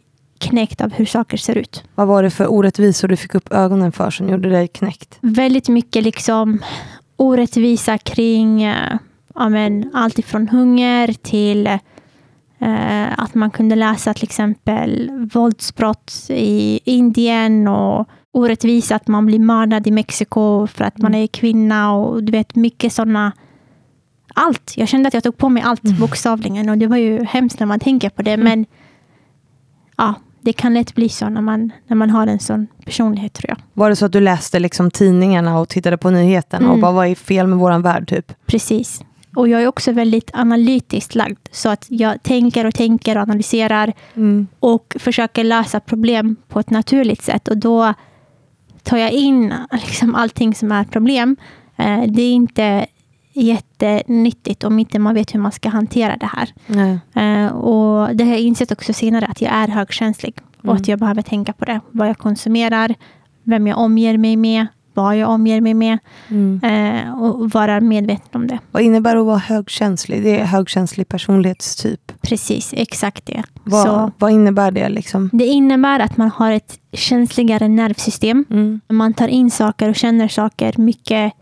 [0.48, 1.84] knäckt av hur saker ser ut.
[1.94, 5.18] Vad var det för orättvisor du fick upp ögonen för som gjorde dig knäckt?
[5.20, 6.62] väldigt mycket liksom
[7.16, 8.98] orättvisa kring eh,
[9.34, 16.80] ja, men, allt ifrån hunger till eh, att man kunde läsa till exempel våldsbrott i
[16.84, 22.22] Indien och orättvisa att man blir mördad i Mexiko för att man är kvinna och
[22.24, 23.32] du vet mycket sådana
[24.34, 24.72] allt.
[24.76, 27.66] Jag kände att jag tog på mig allt bokstavligen och det var ju hemskt när
[27.66, 28.66] man tänker på det men
[29.96, 33.48] ja, det kan lätt bli så när man, när man har en sån personlighet tror
[33.50, 33.56] jag.
[33.72, 36.80] Var det så att du läste liksom tidningarna och tittade på nyheterna och Mm.
[36.80, 38.32] bara vad är fel med våran värld typ?
[38.46, 39.02] Precis.
[39.36, 41.38] Och jag är också väldigt analytiskt lagd.
[41.50, 44.46] Så att jag tänker och tänker och analyserar Mm.
[44.60, 47.48] och försöker lösa problem på ett naturligt sätt.
[47.48, 47.94] Och då
[48.82, 51.36] tar jag in liksom allting som är problem.
[51.76, 52.86] Eh, Det är inte
[53.34, 56.48] jättenyttigt om inte man vet hur man ska hantera det här.
[57.46, 60.34] Eh, Och det har jag insett också senare att jag är högkänslig.
[60.58, 60.76] Och Mm.
[60.76, 61.80] att jag behöver tänka på det.
[61.90, 62.94] Vad jag konsumerar,
[63.42, 65.98] vem jag omger mig med, vad jag omger mig med.
[66.28, 66.60] Mm.
[67.06, 68.58] eh, Och vara medveten om det.
[68.70, 70.22] Vad innebär det att vara högkänslig?
[70.22, 72.12] Det är högkänslig personlighetstyp.
[72.22, 73.42] Precis, exakt det.
[73.64, 74.88] Vad, Så vad innebär det?
[74.88, 75.30] Liksom?
[75.32, 78.44] det innebär att man har ett känsligare nervsystem.
[78.50, 78.80] Mm.
[78.88, 81.32] Man tar in saker och känner saker mycket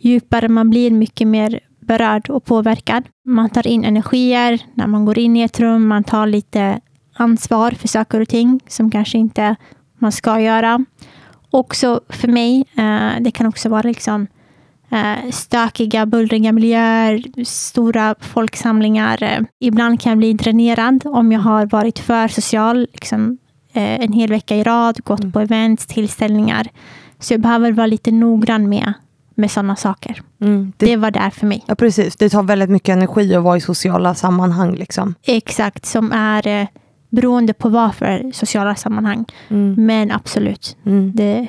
[0.00, 0.48] djupare.
[0.48, 3.04] Man blir mycket mer berörd och påverkad.
[3.24, 5.86] Man tar in energier när man går in i ett rum.
[5.88, 6.80] Man tar lite
[7.16, 9.56] ansvar för saker och ting som kanske inte
[9.98, 10.84] man ska göra.
[11.50, 14.26] Också för mig, eh, det kan också vara liksom
[14.90, 19.22] eh, stökiga, bullriga miljöer, stora folksamlingar.
[19.22, 23.38] Eh, Ibland kan jag bli dränerad om jag har varit för social liksom,
[23.76, 25.32] en hel vecka i rad, gått Mm.
[25.32, 26.68] på events, tillställningar.
[27.18, 28.92] Så jag behöver vara lite noggrann med,
[29.34, 30.22] med sådana saker.
[30.40, 30.72] Mm.
[30.76, 31.64] Det, Det var där för mig.
[31.66, 32.16] ja, precis.
[32.16, 34.74] Det tar väldigt mycket energi att vara i sociala sammanhang.
[34.74, 35.14] Liksom.
[35.22, 36.66] Exakt, som är eh,
[37.10, 39.24] beroende på vad för sociala sammanhang.
[39.48, 39.86] Mm.
[39.86, 41.12] Men absolut, Mm.
[41.14, 41.48] det,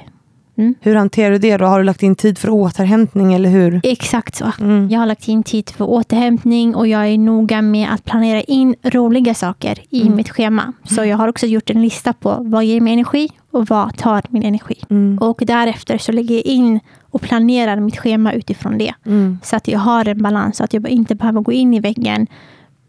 [0.58, 0.76] Mm.
[0.82, 1.66] Hur hanterar du det då?
[1.66, 3.82] Har du lagt in tid för återhämtning eller hur?
[3.84, 4.52] Exakt så.
[4.60, 4.90] Mm.
[4.90, 8.76] Jag har lagt in tid för återhämtning och jag är noga med att planera in
[8.84, 10.16] roliga saker i Mm.
[10.16, 10.74] mitt schema.
[10.84, 14.22] Så jag har också gjort en lista på vad ger mig energi och vad tar
[14.30, 14.76] min energi.
[15.20, 16.80] Och därefter så lägger jag in
[17.16, 18.94] och planerar mitt schema utifrån det.
[19.06, 19.40] Mm.
[19.44, 22.28] Så att jag har en balans, så att jag inte behöver gå in i väggen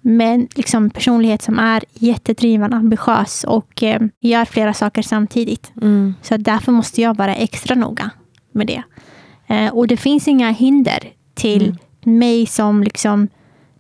[0.01, 5.73] med en liksom, personlighet som är jättedriven, ambitiös och eh, gör flera saker samtidigt.
[5.83, 6.15] Mm.
[6.23, 8.11] Så därför måste jag vara extra noga
[8.53, 8.83] med det.
[9.47, 10.99] Eh, och det finns inga hinder
[11.35, 13.29] till mig som liksom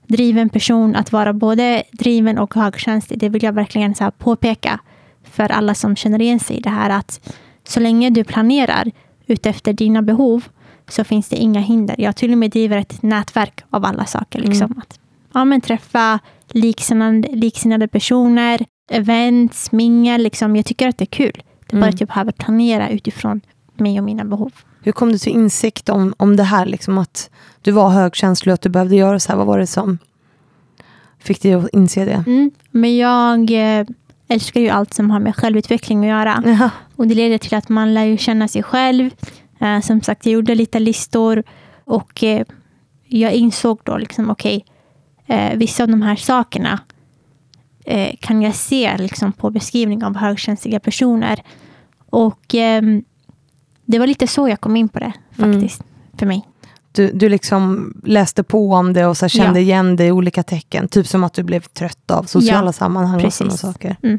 [0.06, 3.18] driven person att vara både driven och högkänslig.
[3.18, 4.80] Det vill jag verkligen så påpeka
[5.24, 7.30] för alla som känner igen sig i det här att
[7.64, 8.90] så länge du planerar
[9.26, 10.44] utefter dina behov
[10.88, 11.94] så finns det inga hinder.
[11.98, 14.38] Jag till och med driver ett nätverk av alla saker.
[14.40, 14.74] Liksom.
[14.82, 14.98] Att,
[15.34, 20.22] ja, men träffa liksinnade, liksinnade personer, events, mingel.
[20.22, 20.56] Liksom.
[20.56, 21.42] Jag tycker att det är kul.
[21.66, 21.94] Det är bara Mm.
[21.94, 23.40] att jag behöver planera utifrån
[23.76, 24.52] mig och mina behov.
[24.82, 26.66] Hur kom du till insikt om, om det här?
[26.66, 27.30] Liksom att
[27.62, 29.36] du var högkänslig och att du behövde göra så här.
[29.38, 29.98] Vad var det som
[31.18, 32.24] fick dig att inse det?
[32.26, 32.50] Mm.
[32.70, 33.86] Men jag eh,
[34.28, 36.42] älskar ju allt som har med självutveckling att göra.
[36.46, 36.70] Jaha.
[36.96, 39.10] Och det leder till att man lär ju känna sig själv.
[39.60, 41.42] Eh, som sagt, jag gjorde lite listor
[41.84, 42.46] och eh,
[43.08, 44.64] jag insåg då liksom, okej,
[45.26, 46.80] eh, vissa av de här sakerna
[47.84, 51.42] eh, kan jag se liksom, på beskrivning av högkänsliga personer.
[52.10, 53.04] Och ehm,
[53.84, 55.82] det var lite så jag kom in på det faktiskt,
[56.18, 56.42] för mig.
[56.92, 59.64] Du, du liksom läste på om det och så kände Ja.
[59.64, 60.88] igen det i olika tecken.
[60.88, 63.38] Typ som att du blev trött av sociala Ja, sammanhang och precis.
[63.38, 63.96] sådana saker.
[64.02, 64.18] Mm.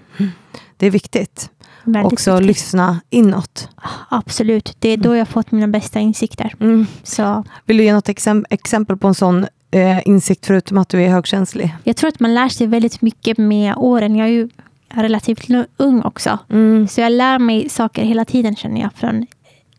[0.77, 1.49] Det är viktigt.
[1.87, 2.47] Väldigt Också viktigt.
[2.47, 3.69] lyssna inåt.
[4.09, 6.55] Absolut, det är då jag fått mina bästa insikter.
[6.59, 6.85] Mm.
[7.03, 11.01] Så Vill du ge något exem- exempel på en sån eh, insikt förutom att du
[11.03, 11.75] är högkänslig?
[11.83, 14.15] jag tror att man lär sig väldigt mycket med åren.
[14.15, 14.49] Jag är ju
[14.89, 15.47] relativt
[15.77, 16.37] ung också.
[16.49, 16.87] Mm.
[16.87, 18.93] Så jag lär mig saker hela tiden känner jag.
[18.93, 19.25] Från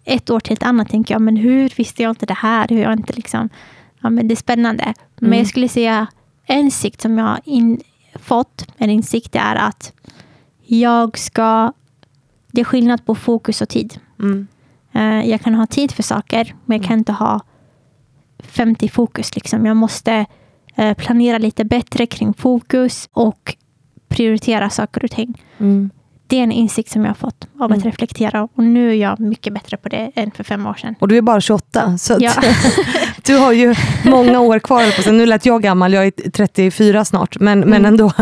[0.05, 2.68] ett år till ett annat tänker jag, men hur visste jag inte det här?
[2.68, 3.49] Hur jag inte liksom,
[4.03, 4.94] ja, men det är spännande.
[5.18, 5.38] Men Mm.
[5.38, 6.07] jag skulle säga
[6.47, 7.81] en insikt som jag har in,
[8.23, 9.92] fått, en insikt är att
[10.66, 11.73] jag ska,
[12.53, 13.99] det är skillnad på fokus och tid.
[14.21, 14.47] Mm.
[14.93, 17.41] Eh, jag kan ha tid för saker, men jag kan inte ha
[18.39, 19.35] 50 fokus.
[19.35, 19.67] Liksom.
[19.67, 20.27] Jag måste
[20.77, 23.57] eh, planera lite bättre kring fokus och
[24.09, 25.43] prioritera saker och ting.
[25.59, 25.91] Mm.
[26.27, 29.21] Det är en insikt som jag har fått av att reflektera och nu är jag
[29.21, 30.95] mycket bättre på det än för fem år sedan.
[31.01, 32.33] Och du är bara 28, så Ja.
[33.25, 35.13] du har ju många år kvar på sig.
[35.13, 37.85] Nu lät jag gammal, jag är 34 snart, men, men Mm.
[37.85, 38.13] ändå.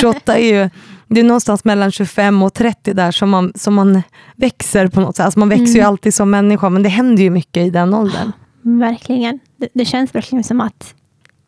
[0.00, 0.70] 28 är ju
[1.08, 4.02] det är någonstans mellan 25 och 30 där som man, som man
[4.36, 5.24] växer på något sätt.
[5.24, 5.88] Alltså man växer ju Mm.
[5.88, 8.32] alltid som människa, men det händer ju mycket i den åldern.
[8.62, 9.38] Verkligen.
[9.56, 10.94] Det, det känns verkligen som att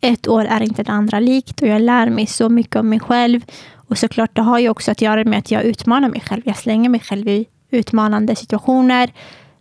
[0.00, 3.00] ett år är inte det andra likt och jag lär mig så mycket om mig
[3.00, 3.40] själv.
[3.88, 6.42] Och såklart, det har ju också att göra med att jag utmanar mig själv.
[6.44, 9.10] Jag slänger mig själv i utmanande situationer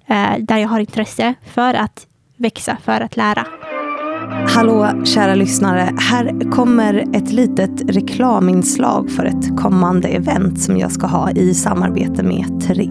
[0.07, 2.07] eh, där jag har intresse för att
[2.37, 3.45] växa, för att lära.
[4.29, 11.07] Hallå kära lyssnare, här kommer ett litet reklaminslag för ett kommande event som jag ska
[11.07, 12.89] ha i samarbete med Tre.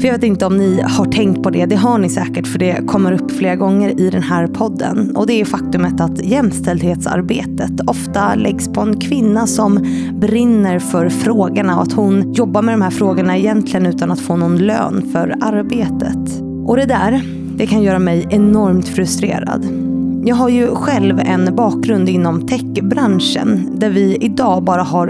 [0.00, 2.58] För jag vet inte om ni har tänkt på det, det har ni säkert för
[2.58, 5.16] det kommer upp flera gånger i den här podden.
[5.16, 11.76] Och det är faktumet att jämställdhetsarbetet ofta läggs på en kvinna som brinner för frågorna
[11.76, 15.36] och att hon jobbar med de här frågorna egentligen utan att få någon lön för
[15.40, 16.42] arbetet.
[16.66, 17.22] Och det där,
[17.56, 19.90] det kan göra mig enormt frustrerad.
[20.24, 25.08] Jag har ju själv en bakgrund inom techbranschen där vi idag bara har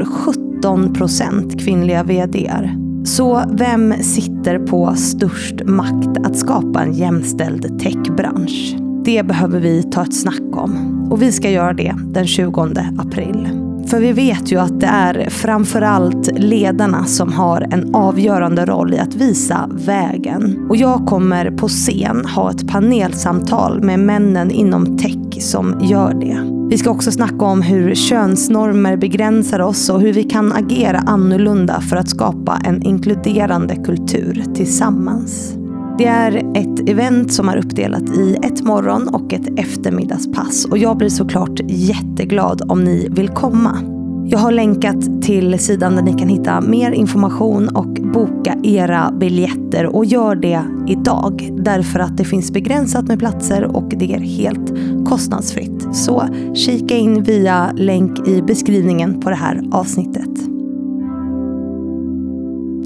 [0.63, 2.75] 17% kvinnliga VDR.
[3.05, 8.77] Så vem sitter på störst makt att skapa en jämställd techbransch?
[9.05, 11.07] Det behöver vi ta ett snack om.
[11.11, 12.61] Och vi ska göra det den 20
[12.99, 13.60] april.
[13.87, 18.99] För vi vet ju att det är framförallt ledarna som har en avgörande roll i
[18.99, 20.67] att visa vägen.
[20.69, 26.61] Och jag kommer på scen ha ett panelsamtal med männen inom tech som gör det.
[26.71, 31.81] Vi ska också snacka om hur könsnormer begränsar oss och hur vi kan agera annorlunda
[31.81, 35.60] för att skapa en inkluderande kultur tillsammans.
[36.01, 40.97] Det är ett event som är uppdelat i ett morgon och ett eftermiddagspass och jag
[40.97, 43.79] blir såklart jätteglad om ni vill komma.
[44.27, 49.87] Jag har länkat till sidan där ni kan hitta mer information och boka era biljetter
[49.87, 54.73] och gör det idag därför att det finns begränsat med platser och det är helt
[55.09, 55.87] kostnadsfritt.
[55.93, 60.60] Så kika in via länk i beskrivningen på det här avsnittet.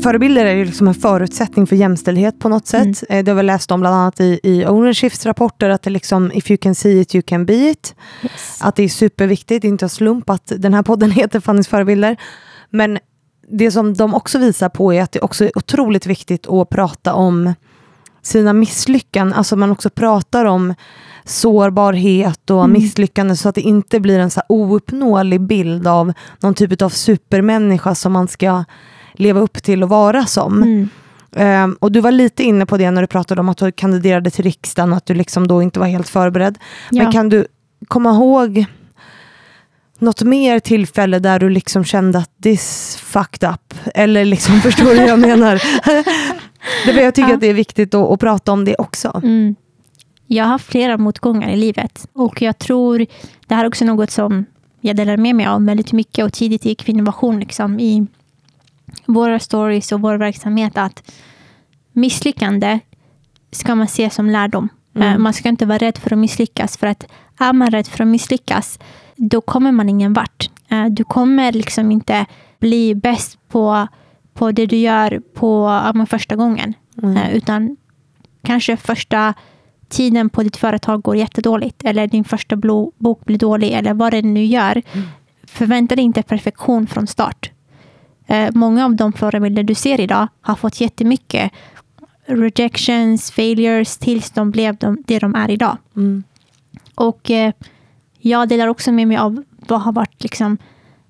[0.04, 3.02] Förebilder är ju liksom en förutsättning för jämställdhet på något sätt.
[3.08, 3.24] Mm.
[3.24, 6.50] Det har vi läst om bland annat i, i ownershifts rapporter att det liksom, if
[6.50, 7.94] you can see it you can be it.
[8.22, 8.58] Yes.
[8.60, 11.68] Att det är superviktigt, det är inte en slump att den här podden heter Fannys
[11.68, 12.16] förebilder.
[12.70, 12.98] Men
[13.48, 17.14] det som de också visar på är att det också är otroligt viktigt att prata
[17.14, 17.54] om
[18.22, 20.74] sina misslyckanden, alltså man också pratar om
[21.24, 22.72] sårbarhet och Mm.
[22.72, 27.94] misslyckande så att det inte blir en så ouppnåelig bild av någon typ av supermänniska
[27.94, 28.64] som man ska
[29.14, 30.62] leva upp till och vara som.
[30.62, 30.88] Mm.
[31.36, 34.30] Ehm, och du var lite inne på det när du pratade om att du kandiderade
[34.30, 36.58] till riksdagen och att du liksom då inte var helt förberedd.
[36.90, 37.02] Ja.
[37.02, 37.46] Men kan du
[37.88, 38.64] komma ihåg
[39.98, 43.74] något mer tillfälle där du liksom kände att this fucked up?
[43.94, 45.62] Eller liksom, förstår du vad jag menar?
[46.86, 47.34] det, jag tycker Ja.
[47.34, 49.20] att det är viktigt att, att prata om det också.
[49.24, 49.54] Mm.
[50.26, 53.06] Jag har haft flera motgångar i livet och jag tror
[53.46, 54.44] det här är också något som
[54.80, 58.06] jag delar med mig av väldigt mycket och tidigt i Kvinnovation liksom, i
[59.06, 61.12] våra stories och vår verksamhet att
[61.92, 62.80] misslyckande
[63.50, 64.68] ska man se som lärdom.
[64.94, 65.08] Mm.
[65.12, 67.06] Eh, Man ska inte vara rädd för att misslyckas för att
[67.38, 68.78] är man rädd för att misslyckas
[69.16, 70.50] då kommer man ingen vart.
[70.68, 72.26] Eh, Du kommer liksom inte
[72.58, 73.88] bli bäst på,
[74.34, 76.74] på det du gör på ja, första gången.
[77.02, 77.16] Mm.
[77.16, 77.76] Eh, Utan
[78.42, 79.34] kanske första
[79.88, 82.56] tiden på ditt företag går jättedåligt eller din första
[82.98, 84.82] bok blir dålig eller vad det nu gör.
[85.46, 87.50] Förvänta dig inte perfektion från start.
[88.26, 91.52] Eh, många av de förebilder du ser idag har fått jättemycket
[92.26, 95.78] rejections, failures tills de blev de, det de är idag.
[95.96, 96.24] Mm.
[96.94, 97.52] Och eh,
[98.18, 100.58] jag delar också med mig av vad har varit liksom,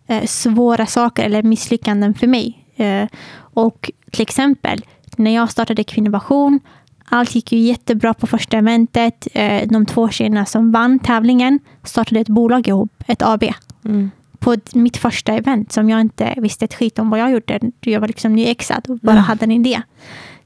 [0.06, 2.66] eh, svåra saker eller misslyckanden för mig.
[2.76, 4.84] Eh, och till exempel,
[5.16, 6.60] när jag startade Kvinnovation,
[7.04, 9.28] allt gick ju jättebra på första eventet.
[9.32, 13.44] Eh, de två tjejerna som vann tävlingen startade ett bolag ihop, ett AB.
[13.84, 14.10] Mm.
[14.44, 17.60] På mitt första event som jag inte visste ett skit om vad jag gjorde.
[17.80, 19.24] Jag var liksom nyexad och bara Mm.
[19.24, 19.82] hade en idé.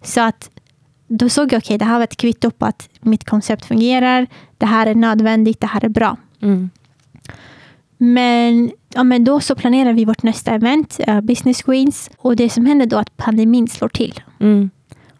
[0.03, 0.51] Så att
[1.09, 4.27] då såg jag, okej, det här var ett kvitto på att mitt koncept fungerar.
[4.59, 6.17] Det här är nödvändigt, det här är bra.
[6.43, 6.71] Mm.
[7.97, 12.11] Men, ja, men då så planerar vi vårt nästa event, eh, Business Queens.
[12.19, 14.21] Och det som händer då är att pandemin slår till.
[14.41, 14.71] Mm.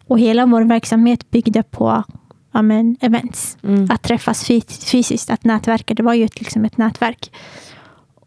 [0.07, 2.03] Och hela vår verksamhet byggde på
[2.51, 3.57] ja, men, events.
[3.63, 3.87] Mm.
[3.91, 5.93] Att träffas fys- fysiskt, att nätverka.
[5.93, 7.31] Det var ju ett, liksom ett nätverk.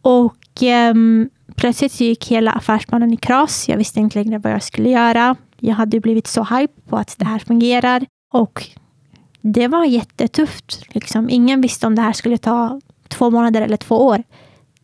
[0.03, 3.69] Och ehm, plötsligt så gick hela affärsplanen i kras.
[3.69, 5.37] Jag visste inte längre vad jag skulle göra.
[5.61, 8.07] Jag hade blivit så hype på att det här fungerar.
[8.33, 8.67] Och
[9.41, 10.95] det var jättetufft.
[10.95, 11.31] Liksom.
[11.31, 14.23] Ingen visste om det här skulle ta två månader eller två år.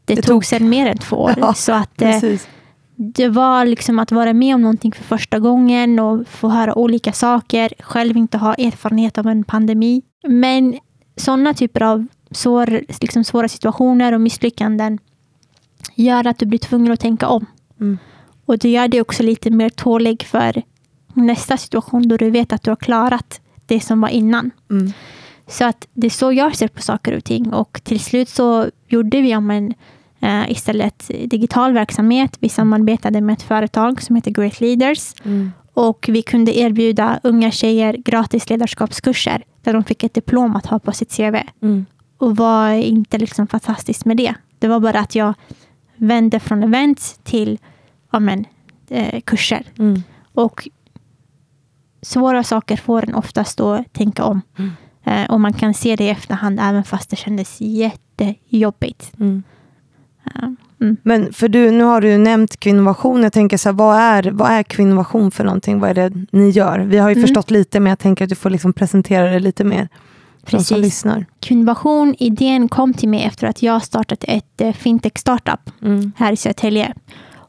[0.05, 1.35] Det, Det tog tog- sen mer än två år.
[1.41, 2.21] Ja, så att, eh,
[2.97, 7.13] det var liksom att vara med om någonting för första gången och få höra olika
[7.13, 7.73] saker.
[7.79, 10.03] Själv inte ha erfarenhet av en pandemi.
[10.29, 10.79] Men
[11.17, 14.99] sådana typer av svår, liksom svåra situationer och misslyckanden
[16.03, 17.47] gör att du blir tvungen att tänka om.
[17.81, 17.99] Mm.
[18.45, 20.63] Och det gör dig också lite mer tålig för
[21.15, 24.51] nästa situation då du vet att du har klarat det som var innan.
[24.71, 24.93] Mm.
[25.47, 27.53] Så att det är så jag ser på saker och ting.
[27.53, 29.75] Och till slut så gjorde vi om en
[30.21, 32.37] eh, istället digital verksamhet.
[32.41, 35.13] Vi samarbetade med ett företag som heter Great Leaders.
[35.25, 35.53] Mm.
[35.75, 40.79] Och vi kunde erbjuda unga tjejer gratis ledarskapskurser där de fick ett diplom att ha
[40.79, 41.37] på sitt CV.
[41.63, 41.87] Mm.
[42.19, 44.35] Och var inte liksom fantastiskt med det.
[44.59, 45.35] Det var bara att jag
[45.99, 47.59] vände från event till
[48.11, 48.45] ja, men,
[48.89, 49.63] eh, kurser.
[49.79, 50.03] Mm.
[50.35, 50.69] Och
[52.03, 54.41] svåra saker får en oftast då tänka om.
[54.59, 54.71] Mm.
[55.05, 59.13] Eh, och man kan se det i efterhand även fast det kändes jättejobbigt.
[59.21, 59.43] Mm.
[60.27, 60.49] Eh,
[60.81, 60.97] mm.
[61.03, 63.23] Men för du, nu har du ju nämnt kvinnovation.
[63.23, 65.81] Jag tänker så här, vad är, vad är kvinnovation för någonting?
[65.81, 66.79] Vad är det ni gör?
[66.79, 67.27] Vi har ju Mm.
[67.27, 69.89] förstått lite, men jag tänker att du får liksom presentera det lite mer.
[70.43, 70.77] De som Precis.
[70.79, 71.27] lyssnar.
[71.41, 76.13] Kvinnovation, idén kom till mig efter att jag startat ett eh, fintech-startup Mm.
[76.17, 76.95] här i Södertälje.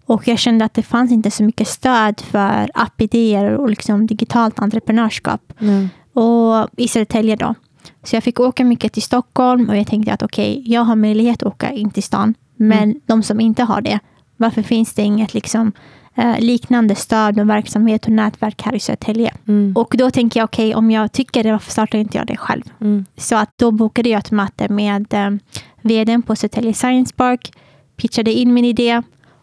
[0.05, 4.59] Och jag kände att det fanns inte så mycket stöd för appidéer och liksom digitalt
[4.59, 5.53] entreprenörskap.
[5.61, 5.89] Mm.
[6.13, 7.55] Och i Södertälje då.
[8.03, 11.43] Så jag fick åka mycket till Stockholm och jag tänkte att okej, jag har möjlighet
[11.43, 12.33] att åka in till stan.
[12.55, 13.99] Men de som inte har det,
[14.37, 15.71] varför finns det inget liksom,
[16.39, 19.33] liknande stöd och verksamhet och nätverk här i Södertälje?
[19.47, 19.73] Mm.
[19.75, 22.63] Och då tänker jag, okej, om jag tycker det, varför startar inte jag det själv?
[22.81, 23.05] Mm.
[23.17, 25.29] Så att då bokade jag ett möte med eh,
[25.81, 27.51] vdn på Södertälje Science Park,
[27.95, 29.01] pitchade in min idé,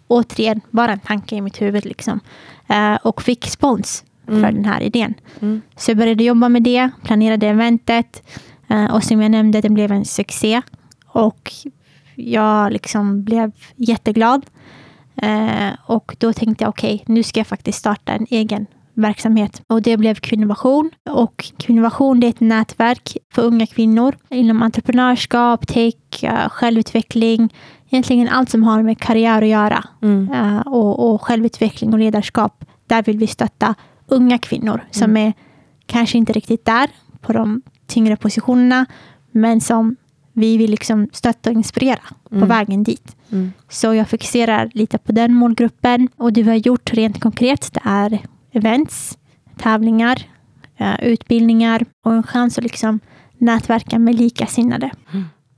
[0.08, 2.20] återigen bara en tanke i mitt huvud liksom.
[2.66, 4.54] Eh, och fick spons för Mm.
[4.54, 5.14] den här idén.
[5.40, 5.60] Mm.
[5.76, 8.22] Så jag började jobba med det, planerade eventet
[8.68, 10.62] eh, och som jag nämnde, det blev en succé.
[11.06, 11.52] Och
[12.14, 14.46] jag liksom blev jätteglad.
[15.22, 19.62] Eh, och då tänkte jag, okej, nu ska jag faktiskt starta en egen verksamhet.
[19.66, 20.90] Och det blev Kvinnovation.
[21.10, 27.54] Och Kvinnovation det är ett nätverk för unga kvinnor inom entreprenörskap, tech, eh, självutveckling.
[27.90, 29.84] Egentligen allt som har med karriär att göra.
[30.02, 30.32] Mm.
[30.32, 32.64] Eh, och, och självutveckling och ledarskap.
[32.86, 33.74] Där vill vi stötta
[34.06, 35.32] unga kvinnor som är
[35.86, 38.86] kanske inte riktigt där på de tyngre positionerna.
[39.30, 39.96] Men som
[40.36, 42.48] vi vill liksom stötta och inspirera på Mm.
[42.48, 43.16] vägen dit.
[43.32, 43.52] Mm.
[43.68, 46.08] Så jag fokuserar lite på den målgruppen.
[46.16, 48.18] Och det vi har gjort rent konkret det är
[48.52, 49.18] events,
[49.56, 50.22] tävlingar,
[50.76, 53.00] eh, utbildningar och en chans att liksom
[53.38, 54.90] nätverka med likasinnade.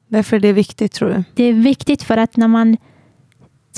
[0.09, 1.25] Därför är det viktigt tror du?
[1.35, 2.77] Det är viktigt för att när man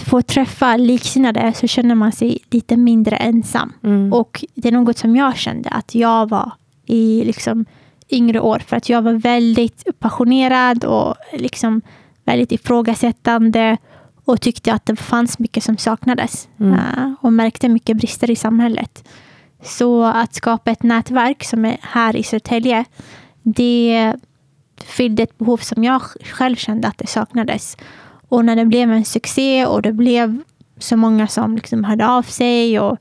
[0.05, 3.73] får träffa likasinnade så känner man sig lite mindre ensam.
[3.85, 4.13] Mm.
[4.13, 6.53] Och det är något som jag kände att jag var
[6.87, 7.65] i liksom
[8.13, 8.59] yngre år.
[8.59, 11.83] För att jag var väldigt passionerad och liksom
[12.25, 13.77] väldigt ifrågasättande
[14.25, 16.73] och tyckte att det fanns mycket som saknades Mm.
[16.73, 19.09] eh, och märkte mycket brister i samhället.
[19.63, 22.85] Så att skapa ett nätverk som är här i Södertälje,
[23.43, 24.15] det
[24.85, 27.77] fyllde ett behov som jag själv kände att det saknades.
[28.29, 30.39] Och när det blev en succé och det blev
[30.79, 32.97] så många som liksom hörde av sig och,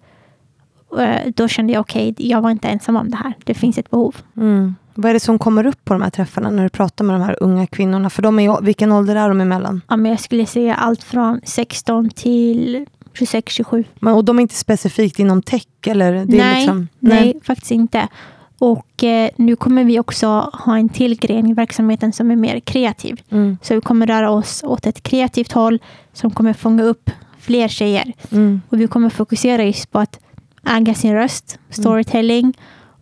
[0.89, 3.33] och eh, då kände jag okej, jag var inte ensam om det här.
[3.43, 4.15] Det finns ett behov.
[4.37, 4.75] Mm.
[4.99, 7.21] Vad är det som kommer upp på de här träffarna när du pratar med de
[7.21, 8.09] här unga kvinnorna?
[8.09, 9.81] För de är, vilken ålder är de emellan?
[9.87, 13.83] Ja, men jag skulle säga allt från 16 till 26-27.
[13.99, 15.65] Men, och de är inte specifikt inom tech?
[15.85, 16.13] Eller?
[16.13, 18.07] Det nej, liksom, nej, faktiskt inte.
[18.57, 22.59] Och eh, nu kommer vi också ha en till gren i verksamheten som är mer
[22.59, 23.21] kreativ.
[23.29, 23.57] Mm.
[23.61, 25.79] Så vi kommer röra oss åt ett kreativt håll
[26.13, 28.13] som kommer fånga upp fler tjejer.
[28.31, 28.61] Mm.
[28.69, 30.19] Och vi kommer fokusera just på att
[30.65, 32.53] äga sin röst, storytelling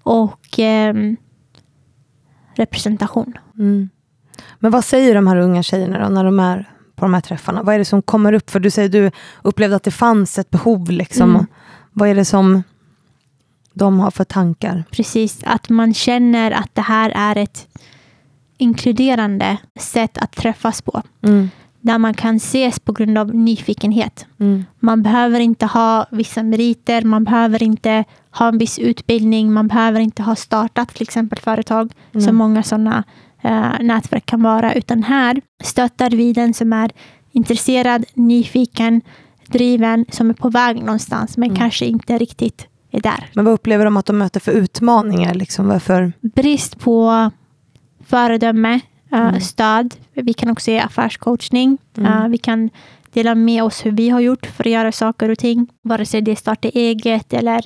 [0.03, 1.17] och ehm,
[2.59, 3.33] representation.
[3.57, 3.89] Mm.
[4.59, 7.63] Men vad säger de här unga tjejerna då, när de är på de här träffarna?
[7.63, 8.49] Vad är det som kommer upp?
[8.49, 10.91] För du säger du upplevde att det fanns ett behov.
[10.91, 11.29] Liksom.
[11.29, 11.45] Mm.
[11.91, 12.63] Vad är det som
[13.73, 14.83] de har för tankar?
[14.91, 17.67] Precis, att man känner att det här är ett
[18.57, 21.01] inkluderande sätt att träffas på.
[21.21, 21.49] Mm.
[21.87, 24.25] Där man kan ses på grund av nyfikenhet.
[24.39, 24.65] Mm.
[24.79, 29.99] Man behöver inte ha vissa meriter, man behöver inte ha en viss utbildning, man behöver
[29.99, 32.25] inte ha startat till exempel företag, Mm.
[32.25, 33.03] som många sådana
[33.41, 34.73] eh, nätverk kan vara.
[34.73, 36.91] Utan här stöttar vi den som är
[37.31, 39.01] intresserad, nyfiken,
[39.47, 41.57] driven, som är på väg någonstans, men Mm.
[41.59, 43.29] kanske inte riktigt är där.
[43.33, 45.33] Men vad upplever de att de möter för utmaningar?
[45.33, 45.67] Liksom?
[45.67, 46.13] Varför?
[46.21, 47.31] Brist på
[48.05, 48.79] föredöme,
[49.11, 49.41] Mm.
[49.41, 49.95] stöd.
[50.13, 51.77] Vi kan också ge affärscoachning.
[51.97, 52.11] Mm.
[52.13, 52.69] Eh, vi kan
[53.13, 55.67] dela med oss hur vi har gjort för att göra saker och ting.
[55.81, 57.65] Vare sig det är starta eget eller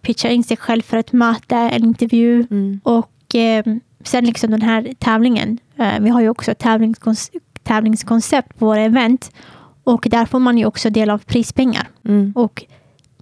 [0.00, 2.46] pitcha in sig själv för ett möte, en intervju.
[2.50, 2.80] Mm.
[2.82, 3.64] Och eh,
[4.04, 5.58] sen liksom den här tävlingen.
[5.76, 7.30] Eh, vi har ju också tävlingskons-
[7.62, 9.32] tävlingskoncept på våra event.
[9.84, 11.88] Och där får man ju också del av prispengar.
[12.04, 12.32] Mm.
[12.36, 12.64] Och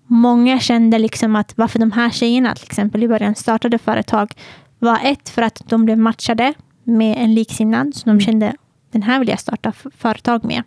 [0.07, 4.33] många kände liksom att varför de här tjejerna till exempel i början startade företag
[4.79, 6.55] var ett för att de blev matchade
[6.87, 7.95] med en liksinnad.
[7.95, 8.21] Så de Mm.
[8.21, 8.55] kände
[8.91, 10.63] den här vill jag starta företag med.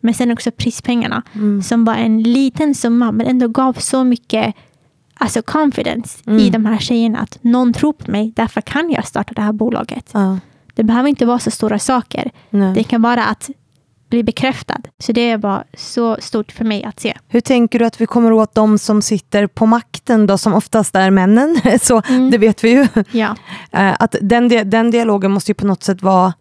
[0.00, 1.62] Men sen också prispengarna Mm.
[1.62, 4.54] som var en liten summa men ändå gav så mycket
[5.14, 6.38] alltså confidence Mm.
[6.40, 9.52] i de här tjejerna att någon tror på mig, därför kan jag starta det här
[9.52, 10.10] bolaget.
[10.12, 10.38] Ja.
[10.74, 12.30] Det behöver inte vara så stora saker.
[12.50, 12.74] Nej.
[12.74, 13.50] Det kan vara att
[14.10, 14.80] bli bekräftad.
[14.98, 17.16] Så det var så stort för mig att se.
[17.28, 20.94] Hur tänker du att vi kommer åt de som sitter på makten då, som oftast
[20.96, 21.60] är männen?
[21.82, 22.30] Så Mm.
[22.30, 22.86] det vet vi ju.
[23.10, 23.36] Ja.
[23.72, 26.32] Eh, Att den, den dialogen måste ju på något sätt vara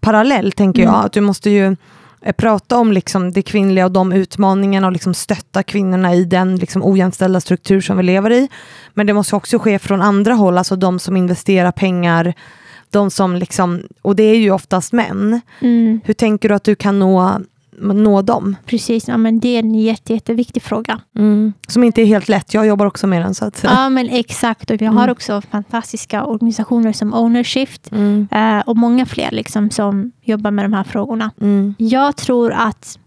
[0.00, 0.88] parallell, tänker jag.
[0.94, 1.00] Mm.
[1.06, 1.76] Att du måste ju
[2.22, 6.56] eh, prata om liksom det kvinnliga och de utmaningarna och liksom stötta kvinnorna i den
[6.56, 8.48] liksom ojämställda struktur som vi lever i.
[8.94, 12.34] Men det måste också ske från andra håll, alltså de som investerar pengar,
[12.98, 15.40] de som liksom, och det är ju oftast män.
[15.60, 16.00] Mm.
[16.04, 17.40] Hur tänker du att du kan nå,
[17.80, 18.56] nå dem?
[18.66, 21.00] Precis, ja, men det är en jätte, jätteviktig fråga.
[21.68, 23.34] Som inte är helt lätt, jag jobbar också med den.
[23.34, 24.70] Så att, Ja, men exakt.
[24.70, 25.10] Och vi har Mm.
[25.12, 30.72] också fantastiska organisationer som Ownershift Mm, eh, och många fler liksom, som jobbar med de
[30.72, 31.30] här frågorna.
[31.40, 32.98] mm, Jag tror att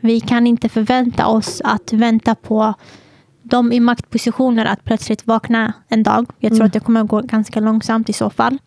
[0.00, 2.74] vi kan inte förvänta oss att vänta på
[3.42, 6.26] de i maktpositioner att plötsligt vakna en dag.
[6.38, 6.66] Jag tror Mm.
[6.66, 8.58] att det kommer att gå ganska långsamt i så fall.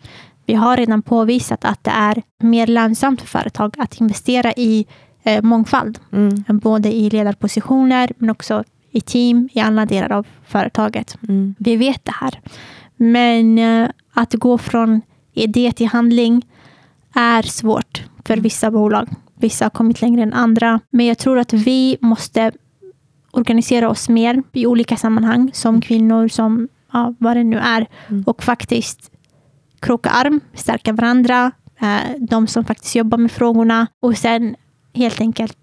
[0.45, 4.85] Vi har redan påvisat att det är mer lönsamt för företag att investera i
[5.23, 5.99] eh, mångfald.
[6.11, 11.17] mm, Både i ledarpositioner men också i team i alla delar av företaget.
[11.29, 12.39] mm, Vi vet det här.
[12.95, 15.01] Men eh, att gå från
[15.33, 16.45] idé till handling
[17.13, 19.09] är svårt för vissa bolag.
[19.35, 20.79] Vissa har kommit längre än andra.
[20.89, 22.51] Men jag tror att vi måste
[23.31, 27.87] organisera oss mer i olika sammanhang som kvinnor, som ja, vad det nu är.
[28.09, 28.23] Mm.
[28.27, 29.11] Och faktiskt
[29.83, 31.51] kroka arm, stärka varandra.
[31.81, 33.87] Eh, de som faktiskt jobbar med frågorna.
[33.99, 34.55] Och sen
[34.93, 35.57] helt enkelt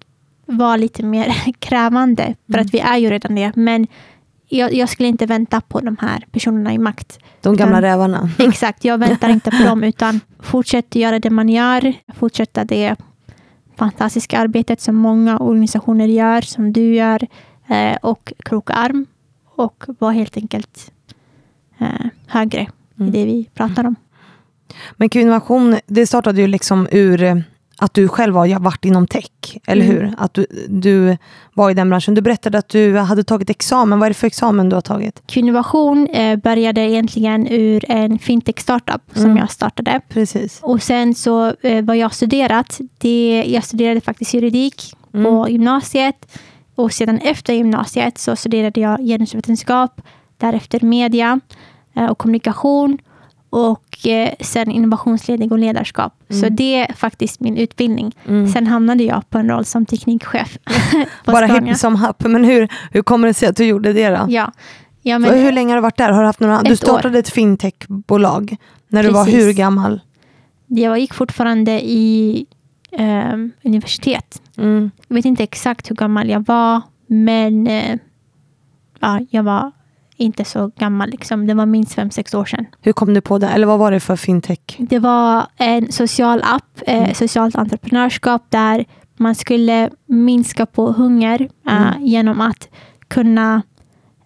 [0.46, 2.35] vara lite mer krävande.
[2.46, 2.66] För Mm.
[2.66, 3.56] att vi är ju redan det.
[3.56, 3.87] Men
[4.48, 7.18] jag, jag skulle inte vänta på de här personerna i makt.
[7.40, 8.31] De gamla Utan- rävarna.
[8.38, 11.92] Exakt, jag väntar inte på dem utan fortsätt göra det man gör.
[12.14, 12.96] Fortsätta det
[13.77, 17.27] fantastiska arbetet som många organisationer gör, som du gör.
[17.68, 19.06] Eh, och kroka arm
[19.56, 20.92] och vara helt enkelt
[21.79, 22.66] eh, högre
[22.98, 23.08] Mm.
[23.08, 23.96] i det vi pratar om.
[24.96, 27.37] Men Kvinnovation, det startade ju liksom ur eh,
[27.83, 29.31] att du själv har varit inom tech,
[29.66, 29.96] eller Mm.
[29.96, 30.14] hur?
[30.18, 31.16] Att du, du
[31.54, 32.14] var i den branschen.
[32.14, 33.98] Du berättade att du hade tagit examen.
[33.98, 35.23] Vad är det för examen du har tagit?
[35.27, 39.37] Kvinnovation eh, började egentligen ur en fintech-startup som Mm.
[39.37, 40.00] jag startade.
[40.08, 40.58] Precis.
[40.62, 45.25] Och sen så eh, vad jag studerat, det, jag studerade faktiskt juridik Mm.
[45.25, 46.38] på gymnasiet.
[46.75, 50.00] Och sedan efter gymnasiet så studerade jag genusvetenskap,
[50.37, 51.40] därefter media
[51.96, 52.98] eh, och kommunikation
[53.51, 56.13] och eh, sen innovationsledning och ledarskap.
[56.29, 58.13] Så det är faktiskt min utbildning.
[58.27, 58.48] Mm.
[58.48, 60.59] Sen hamnade jag på en roll som teknikchef
[61.25, 62.25] Bara hipp som happ.
[62.25, 64.27] Men hur, hur kommer det sig att du gjorde det då?
[64.29, 64.53] Ja.
[65.03, 66.11] Ja, men, hur länge har du varit där?
[66.13, 68.57] Har du, haft några, du startade ett fintechbolag
[68.88, 69.44] när du var Precis.
[69.44, 70.01] hur gammal?
[70.67, 72.46] jag gick fortfarande i
[72.92, 74.42] eh, universitet.
[74.57, 74.90] Mm.
[75.09, 77.96] Jag vet inte exakt hur gammal jag var, men eh,
[79.01, 79.73] ja, jag var
[80.21, 81.10] inte så gammal.
[81.10, 81.46] Liksom.
[81.46, 82.66] Det var minst fem sex år sedan.
[82.83, 83.48] Hur kom du på det?
[83.48, 84.58] Eller vad var det för fintech?
[84.79, 88.85] Det var en social app, eh, socialt entreprenörskap, där
[89.16, 92.68] man skulle minska på hunger eh, genom att
[93.08, 93.62] kunna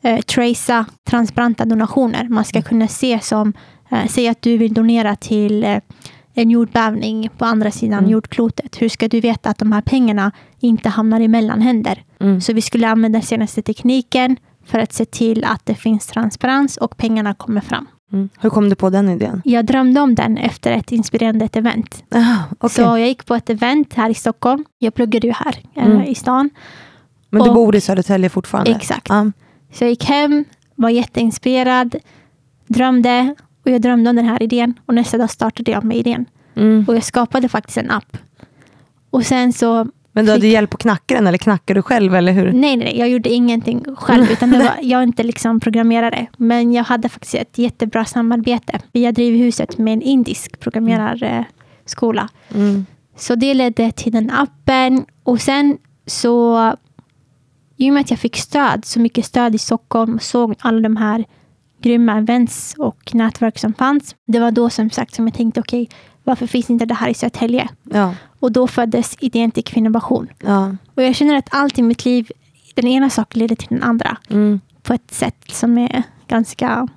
[0.02, 2.28] eh, tracea transparenta donationer.
[2.28, 3.52] Man ska kunna se som,
[3.90, 5.78] eh, säg att du vill donera till eh,
[6.36, 8.10] en jordbävning på andra sidan Mm.
[8.10, 8.82] jordklotet.
[8.82, 12.04] Hur ska du veta att de här pengarna inte hamnar i mellanhänder?
[12.20, 12.40] Mm.
[12.40, 14.36] Så vi skulle använda den senaste tekniken
[14.66, 17.86] för att se till att det finns transparens och pengarna kommer fram.
[18.12, 18.28] Mm.
[18.40, 19.42] Hur kom du på den idén?
[19.44, 22.04] Jag drömde om den efter ett inspirerande event.
[22.10, 22.70] Ah, okej.
[22.70, 24.64] Så jag gick på ett event här i Stockholm.
[24.78, 26.02] Jag pluggade ju här eh, Mm.
[26.02, 26.50] i stan.
[27.30, 28.70] Men du och- bor i Södertälje fortfarande?
[28.70, 29.06] Exakt.
[29.08, 29.30] Ja.
[29.72, 30.44] Så jag gick hem,
[30.74, 31.96] var jätteinspirerad,
[32.66, 33.34] drömde
[33.64, 34.74] och jag drömde om den här idén.
[34.86, 36.24] Och nästa dag startade jag med idén.
[36.56, 36.84] Mm.
[36.88, 38.16] Och jag skapade faktiskt en app.
[39.10, 39.86] Och sen så
[40.16, 42.14] Men du hade hjälp att knacka den eller knackade du själv?
[42.14, 42.52] Eller hur?
[42.52, 44.32] Nej, nej, jag gjorde ingenting själv.
[44.32, 46.26] Utan det var, jag är inte liksom programmerare.
[46.36, 52.28] Men jag hade faktiskt ett jättebra samarbete via Drivhuset med en indisk programmerarskola.
[52.54, 52.86] Mm.
[53.16, 55.04] Så det ledde till den appen.
[55.22, 56.72] Och sen så,
[57.76, 60.80] i och med att jag fick stöd, så mycket stöd i Stockholm, och såg alla
[60.80, 61.24] de här
[61.82, 64.14] grymma events och nätverk som fanns.
[64.26, 65.88] Det var då som sagt som jag tänkte, okej,
[66.24, 67.68] varför finns inte det här i Södertälje?
[67.82, 68.14] Ja.
[68.40, 70.28] Och då föddes idén till Kvinnovation.
[70.44, 70.76] Ja.
[70.94, 72.28] Och jag känner att allt i mitt liv,
[72.74, 74.16] den ena saken leder till den andra.
[74.30, 74.60] Mm.
[74.82, 76.88] På ett sätt som är ganska...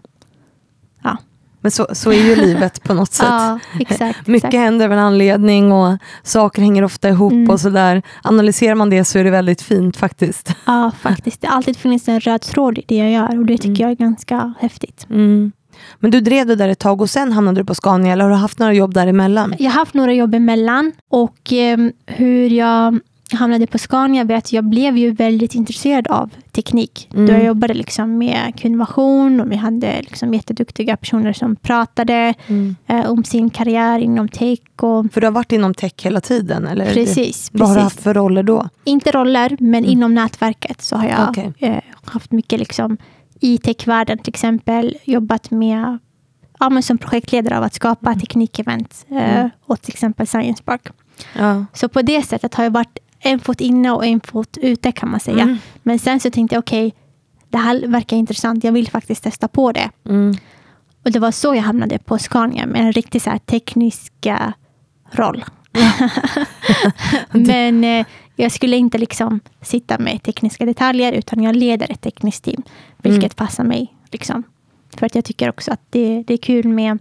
[1.03, 1.17] Ja,
[1.61, 3.27] Men så, så är ju livet på något sätt.
[3.29, 4.27] ja exakt.
[4.27, 4.53] Mycket exakt.
[4.63, 7.49] händer av en anledning och saker hänger ofta ihop Mm.
[7.49, 8.01] och sådär.
[8.23, 10.55] Analyserar man det så är det väldigt fint faktiskt.
[10.65, 11.41] Ja, faktiskt.
[11.41, 13.81] Det har alltid funnits en röd tråd i det jag gör och det tycker Mm.
[13.81, 15.07] jag är ganska häftigt.
[15.77, 15.97] Mm.
[15.99, 18.31] Men du drev det där ett tag och sen hamnade du på Scania eller har
[18.31, 19.55] du haft några jobb däremellan?
[19.59, 22.99] Jag har haft några jobb emellan och eh, hur jag
[23.31, 27.09] hamnade på Scania vet att jag blev ju väldigt intresserad av teknik.
[27.13, 27.25] Mm.
[27.25, 32.33] Då jag jobbade liksom med kundinnovation och vi hade liksom jätteduktiga personer som pratade
[32.87, 34.59] eh, om sin karriär inom tech.
[34.81, 36.67] Och, För du har varit inom tech hela tiden?
[36.67, 36.93] Eller?
[36.93, 37.49] precis.
[37.53, 38.69] Vad har du haft för roller då?
[38.83, 39.91] Inte roller, men Mm.
[39.91, 41.53] inom nätverket så har jag Okej.
[41.59, 42.97] eh, haft mycket liksom,
[43.41, 44.97] i techvärlden till exempel.
[45.03, 45.97] Jobbat med
[46.59, 48.19] ja, men som projektledare av att skapa Mm.
[48.19, 50.87] teknikevent eh, åt till exempel Science Park.
[51.33, 51.65] Ja.
[51.73, 55.11] Så på det sättet har jag varit en fot inne och en fot ute kan
[55.11, 55.43] man säga.
[55.43, 55.57] Mm.
[55.83, 56.93] Men sen så tänkte jag okej,
[57.49, 58.63] det här verkar intressant.
[58.63, 59.89] Jag vill faktiskt testa på det.
[60.05, 60.35] Mm.
[61.05, 64.13] Och det var så jag hamnade på Scania med en riktig så teknisk
[65.11, 65.45] roll.
[67.31, 68.05] Men eh,
[68.43, 72.63] jag skulle inte liksom sitta med tekniska detaljer utan jag leder ett tekniskt team.
[72.97, 73.93] Vilket passar mig.
[74.11, 74.43] Liksom.
[74.97, 76.99] För att jag tycker också att det, det är kul med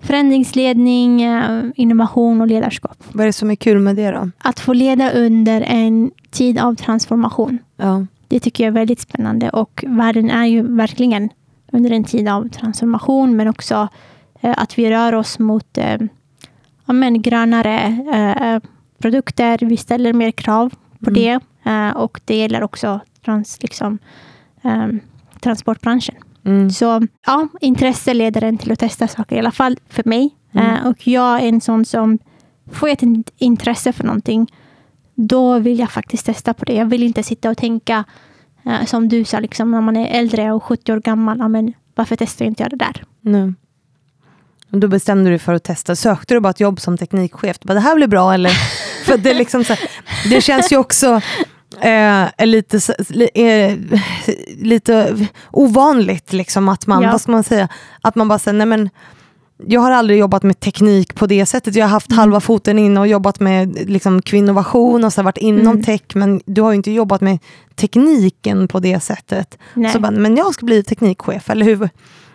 [0.00, 3.04] förändringsledning, eh, innovation och ledarskap.
[3.12, 4.30] Vad är det som är kul med det då?
[4.38, 7.58] Att få leda under en tid av transformation.
[7.76, 8.06] Ja.
[8.28, 11.28] Det tycker jag är väldigt spännande och världen är ju verkligen
[11.72, 13.88] under en tid av transformation men också
[14.40, 15.98] eh, att vi rör oss mot eh,
[16.86, 17.78] ja, men, grönare
[18.12, 19.58] eh, produkter.
[19.58, 20.74] Vi ställer mer krav
[21.04, 21.14] på Mm.
[21.14, 21.40] det
[21.70, 23.98] eh, och det gäller också trans, liksom,
[24.62, 24.86] eh,
[25.40, 26.14] transportbranschen.
[26.44, 26.70] Mm.
[26.70, 30.30] Så ja, intresse leder en till att testa saker, i alla fall för mig.
[30.52, 30.66] Mm.
[30.74, 32.18] Eh, och jag är en sån som,
[32.72, 34.52] får jag ett in- intresse för någonting,
[35.14, 36.74] då vill jag faktiskt testa på det.
[36.74, 38.04] Jag vill inte sitta och tänka,
[38.64, 42.16] eh, som du sa, liksom, när man är äldre och 70 år gammal, men varför
[42.16, 43.04] testar inte jag det där?
[43.20, 43.54] Nu.
[44.70, 45.96] Då bestämde du dig för att testa.
[45.96, 47.60] Sökte du bara ett jobb som teknikchef?
[47.60, 48.50] Bara, det här blir bra eller?
[49.04, 49.90] för det, liksom så här,
[50.30, 51.20] det känns ju också
[51.80, 52.78] eh, lite,
[53.34, 53.78] eh,
[54.58, 57.10] lite ovanligt liksom att man, Ja.
[57.12, 57.68] vad ska man säga,
[58.02, 58.90] att man bara säger, nej men
[59.66, 61.74] jag har aldrig jobbat med teknik på det sättet.
[61.74, 62.18] Jag har haft Mm.
[62.18, 65.82] halva foten inne och jobbat med liksom, kvinnovation och så varit inom Mm.
[65.82, 67.38] tech, men du har ju inte jobbat med
[67.76, 69.58] tekniken på det sättet.
[69.74, 69.92] Nej.
[69.92, 71.88] Så bara, men jag ska bli teknikchef, eller hur?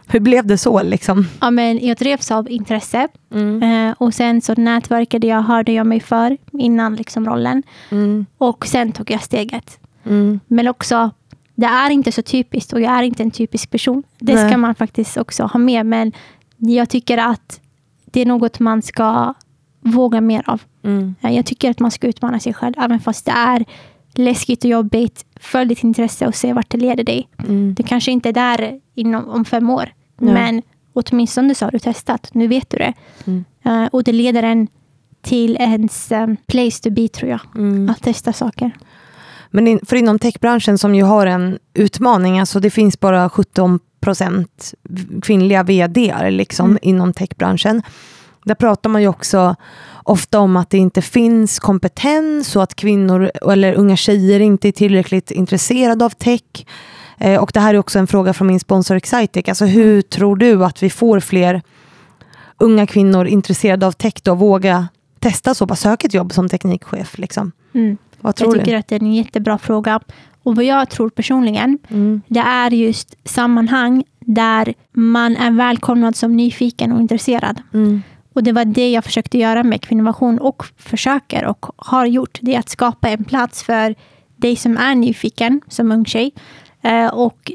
[0.08, 0.84] Hur blev det så?
[0.84, 1.26] Liksom?
[1.41, 3.08] Ja, men jag drevs av intresse.
[3.34, 3.64] Mm.
[3.89, 7.64] Eh, och sen så nätverkade jag, hörde jag mig för innan liksom rollen.
[7.91, 8.26] Mm.
[8.38, 9.80] Och sen tog jag steget.
[10.06, 10.39] Mm.
[10.47, 11.12] Men också,
[11.56, 14.04] det är inte så typiskt och jag är inte en typisk person.
[14.20, 14.47] Det Nej.
[14.49, 15.86] ska man faktiskt också ha med.
[15.86, 16.12] Men
[16.58, 17.60] jag tycker att
[18.06, 19.34] det är något man ska
[19.82, 20.62] våga mer av.
[20.84, 21.16] Mm.
[21.22, 23.66] Eh, Jag tycker att man ska utmana sig själv, även fast det är
[24.16, 25.26] läskigt och jobbigt.
[25.44, 27.28] Följ ditt intresse och se vart det leder dig.
[27.39, 27.74] Mm.
[27.74, 30.34] Du kanske inte är där inom, om fem år, Nej.
[30.34, 30.62] men
[30.94, 32.30] åtminstone så har du testat.
[32.34, 32.94] Nu vet du det.
[33.26, 33.46] Mm.
[33.66, 34.68] Eh, och det leder en
[35.22, 37.39] till ens eh, place to be, tror jag.
[37.56, 37.89] Mm.
[37.89, 38.72] Att testa saker.
[39.52, 43.80] Men in, för inom techbranschen som ju har en utmaning, alltså det finns bara 17
[44.00, 44.74] procent
[45.22, 46.80] kvinnliga vd liksom, Mm.
[46.82, 47.82] inom techbranschen.
[48.46, 49.56] Där pratar man ju också
[50.04, 54.72] ofta om att det inte finns kompetens och att kvinnor eller unga tjejer inte är
[54.72, 56.41] tillräckligt intresserade av tech.
[57.18, 59.47] Eh, och det här är också en fråga från min sponsor Excitec.
[59.49, 61.62] Alltså hur tror du att vi får fler
[62.58, 64.88] unga kvinnor intresserade av tech då, våga
[65.20, 67.18] testa så pass söka ett jobb som teknikchef?
[67.18, 67.51] Liksom?
[67.74, 67.97] Mm.
[68.22, 68.78] Vad tror Jag tycker du?
[68.80, 69.99] att det är en jättebra fråga.
[70.43, 72.22] Och vad jag tror personligen, Mm.
[72.28, 77.62] det är just sammanhang där man är välkomnad som nyfiken och intresserad.
[77.74, 78.01] Mm.
[78.34, 82.40] Och det var det jag försökte göra med Kvinnovation och försöker och har gjort.
[82.42, 83.96] Det är att skapa en plats för
[84.36, 86.32] dig som är nyfiken som ung tjej.
[86.82, 87.52] Eh, och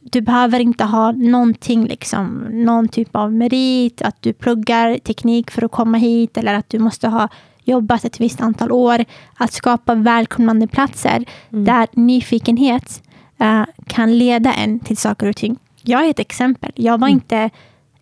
[0.00, 5.64] du behöver inte ha någonting, liksom, någon typ av merit, att du pluggar teknik för
[5.64, 7.28] att komma hit eller att du måste ha
[7.64, 9.04] jobbat ett visst antal år.
[9.34, 13.02] Att skapa välkomnande platser där nyfikenhet
[13.38, 15.58] eh, kan leda en till saker och ting.
[15.82, 16.72] Jag är ett exempel.
[16.74, 17.50] Jag var inte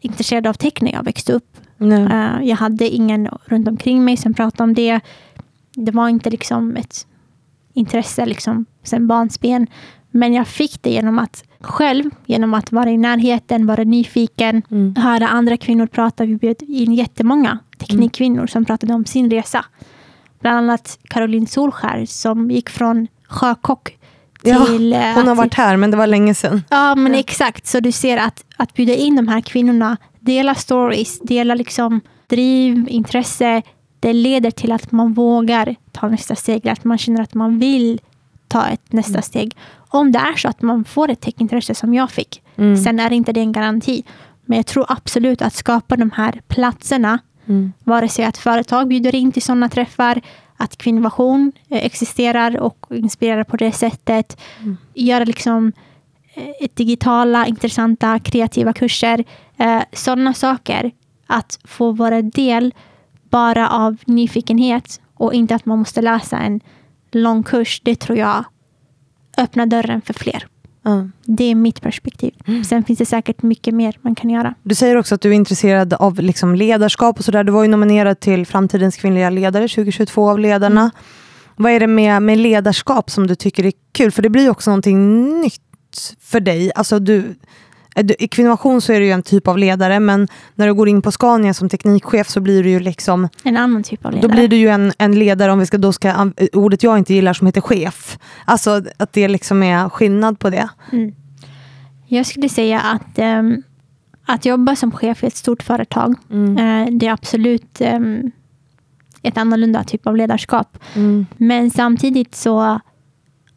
[0.00, 1.56] intresserad av tech när jag växte upp.
[1.80, 5.00] Eh, jag hade ingen runt omkring mig som pratade om det.
[5.74, 7.06] Det var inte liksom ett
[7.74, 9.66] intresse liksom, sen barnsben.
[10.10, 14.96] Men jag fick det genom att själv, genom att vara i närheten, vara nyfiken, Mm.
[14.96, 16.24] höra andra kvinnor prata.
[16.24, 19.64] Vi bjöd in jättemånga teknikkvinnor som pratade om sin resa.
[20.40, 23.96] Bland annat Caroline Solskär som gick från sjökock
[24.42, 24.92] Ja, till...
[24.92, 26.62] eh, Hon har varit här, men det var länge sedan.
[26.70, 27.66] Ja, men exakt.
[27.66, 32.86] Så du ser att, att bjuda in de här kvinnorna, dela stories, dela liksom driv,
[32.88, 33.62] intresse,
[34.00, 38.00] det leder till att man vågar ta nästa steg, att man känner att man vill
[38.48, 39.56] ta ett nästa steg.
[39.88, 42.76] Om det är så att man får ett techintresse som jag fick, Mm.
[42.76, 44.02] sen är inte det en garanti.
[44.44, 47.72] Men jag tror absolut att skapa de här platserna, Mm.
[47.84, 50.20] vare sig att företag bjuder in till sådana träffar,
[50.56, 54.40] att kvinnovation eh, existerar och inspirerar på det sättet.
[54.94, 55.72] Göra liksom
[56.34, 59.24] eh, digitala, intressanta, kreativa kurser.
[59.60, 60.90] Eh, sådana saker.
[61.26, 62.74] Att få vara del
[63.30, 66.60] bara av nyfikenhet och inte att man måste läsa en
[67.12, 67.80] lång kurs.
[67.84, 68.44] Det tror jag
[69.38, 70.46] öppnar dörren för fler.
[70.82, 71.08] Ja.
[71.24, 72.34] Det är mitt perspektiv.
[72.68, 74.54] Sen finns det säkert mycket mer man kan göra.
[74.62, 77.44] Du säger också att du är intresserad av liksom ledarskap och sådär.
[77.44, 80.90] Du var ju nominerad till Framtidens kvinnliga ledare 2022 av ledarna.
[81.56, 84.10] Vad är det med, med ledarskap som du tycker är kul?
[84.10, 86.72] För det blir ju också någonting nytt för dig.
[86.74, 87.34] Alltså du,
[88.18, 91.02] I kvinnovation så är du ju en typ av ledare, men när du går in
[91.02, 94.28] på Scania som teknikchef så blir du ju liksom En annan typ av ledare.
[94.28, 96.98] Då blir du ju en, en ledare, om vi ska, då ska an- ordet jag
[96.98, 98.18] inte gillar som heter chef.
[98.44, 100.68] Alltså att det liksom är skillnad på det.
[100.92, 101.14] Mm.
[102.06, 103.62] Jag skulle säga att, ehm,
[104.26, 106.58] att jobba som chef i ett stort företag, Mm.
[106.58, 108.30] eh, det är absolut ehm,
[109.22, 110.78] ett annorlunda typ av ledarskap.
[110.94, 111.26] Mm.
[111.36, 112.80] Men samtidigt så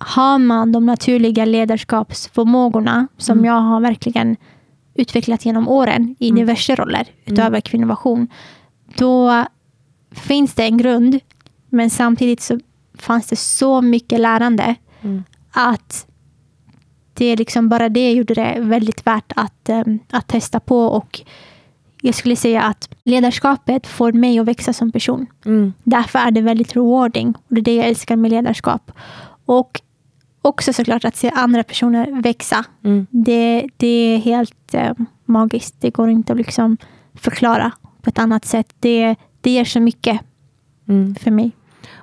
[0.06, 3.45] har man de naturliga ledarskapsförmågorna som Mm.
[3.45, 4.36] jag har verkligen
[4.95, 8.28] utvecklat genom åren i diverse roller utöver kvinnovation.
[8.97, 9.45] Då
[10.12, 11.20] finns det en grund,
[11.70, 12.60] men samtidigt så
[12.97, 15.24] fanns det så mycket lärande Mm.
[15.51, 16.08] att
[17.14, 20.86] det är liksom bara det gjorde det väldigt värt att, em, att testa på.
[20.86, 21.22] Och
[22.01, 25.26] jag skulle säga att ledarskapet får mig att växa som person.
[25.45, 25.74] Mm.
[25.84, 27.28] Därför är det väldigt rewarding.
[27.47, 28.91] Och det är det jag älskar med ledarskap.
[29.45, 29.82] Och
[30.44, 32.66] också såklart att se andra personer växa.
[32.84, 33.08] Mm.
[33.10, 34.91] Det, det är helt eh,
[35.26, 35.76] magiskt.
[35.80, 36.78] Det går inte att liksom
[37.16, 37.72] förklara
[38.02, 38.74] på ett annat sätt.
[38.80, 40.20] Det, det ger så mycket
[40.88, 41.16] Mm.
[41.16, 41.52] för mig.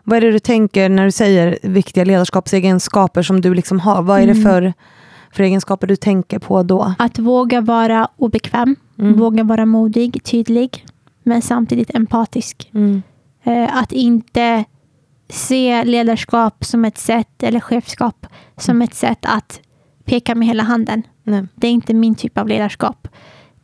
[0.04, 4.02] Vad är det du tänker när du säger viktiga ledarskapsegenskaper som du liksom har?
[4.02, 4.42] Vad är det Mm.
[4.44, 4.72] för,
[5.32, 6.94] för egenskaper du tänker på då?
[6.98, 9.18] Att våga vara obekväm, Mm.
[9.18, 10.86] våga vara modig, tydlig,
[11.22, 12.70] men samtidigt empatisk.
[12.74, 13.02] Mm.
[13.44, 14.64] Eh, att inte
[15.30, 18.26] se ledarskap som ett sätt, eller chefskap,
[18.56, 19.60] som ett sätt att
[20.04, 21.02] peka med hela handen.
[21.22, 21.46] Nej.
[21.54, 23.08] Det är inte min typ av ledarskap.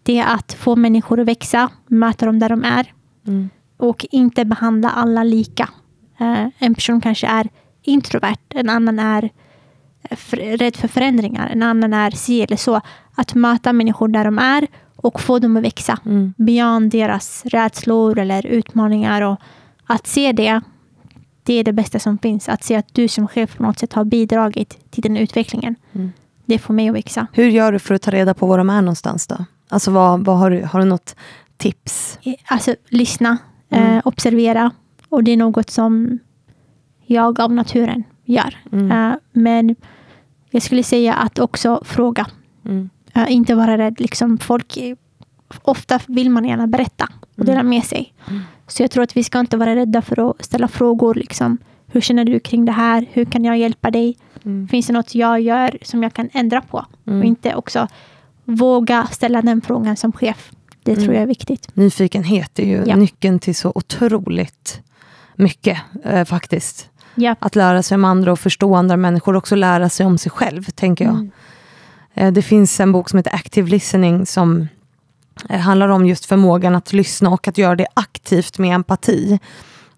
[0.03, 2.93] Det är att få människor att växa, möta dem där de är
[3.27, 3.51] Mm.
[3.77, 5.69] och inte behandla alla lika.
[6.21, 7.49] Eh, en person kanske är
[7.83, 9.31] introvert, en annan är
[10.11, 11.49] för, rädd för förändringar.
[11.49, 12.81] En annan är si eller så.
[13.15, 15.99] Att möta människor där de är och få dem att växa.
[16.07, 16.35] Mm.
[16.37, 19.23] Beyond deras rädslor eller utmaningar.
[19.23, 19.41] Och
[19.87, 20.61] att se det,
[21.47, 22.49] det är det bästa som finns.
[22.49, 25.75] Att se att du som chef på något sätt har bidragit till den utvecklingen.
[25.93, 26.13] Mm.
[26.45, 27.27] Det får mig att växa.
[27.33, 29.45] Hur gör du för att ta reda på var de är någonstans då?
[29.69, 31.17] Alltså vad, vad har, du, har du något
[31.57, 32.19] tips?
[32.47, 33.39] Alltså lyssna,
[33.71, 33.97] Mm.
[33.97, 34.71] eh, observera.
[35.09, 36.19] Och det är något som
[37.07, 38.57] jag av naturen gör.
[38.73, 39.11] Mm.
[39.13, 39.77] Eh, men
[40.51, 42.27] jag skulle säga att också fråga.
[42.65, 42.91] Mm.
[43.15, 44.01] Eh, inte vara rädd.
[44.01, 44.97] Liksom folk, eh,
[45.63, 48.15] ofta vill man gärna berätta och dela med sig.
[48.29, 48.43] Mm.
[48.67, 51.15] Så jag tror att vi ska inte vara rädda för att ställa frågor.
[51.15, 51.59] Liksom.
[51.87, 53.07] Hur känner du kring det här?
[53.13, 54.17] Hur kan jag hjälpa dig?
[54.45, 54.69] Mm.
[54.69, 56.87] Finns det något jag gör som jag kan ändra på?
[57.07, 57.19] Mm.
[57.19, 57.89] Och inte också
[58.45, 60.51] våga ställa den frågan som chef.
[60.83, 61.15] Det tror Mm.
[61.15, 61.77] jag är viktigt.
[61.77, 62.97] Nyfikenhet är ju Ja.
[62.97, 64.81] nyckeln till så otroligt
[65.37, 66.89] mycket eh, faktiskt.
[67.15, 67.37] Ja.
[67.39, 70.31] Att lära sig om andra och förstå andra människor och också lära sig om sig
[70.33, 71.15] själv, tänker jag.
[71.15, 71.31] Mm.
[72.15, 74.69] Eh, Det finns en bok som heter Active Listening som
[75.51, 79.39] handlar om just förmågan att lyssna och att göra det aktivt med empati.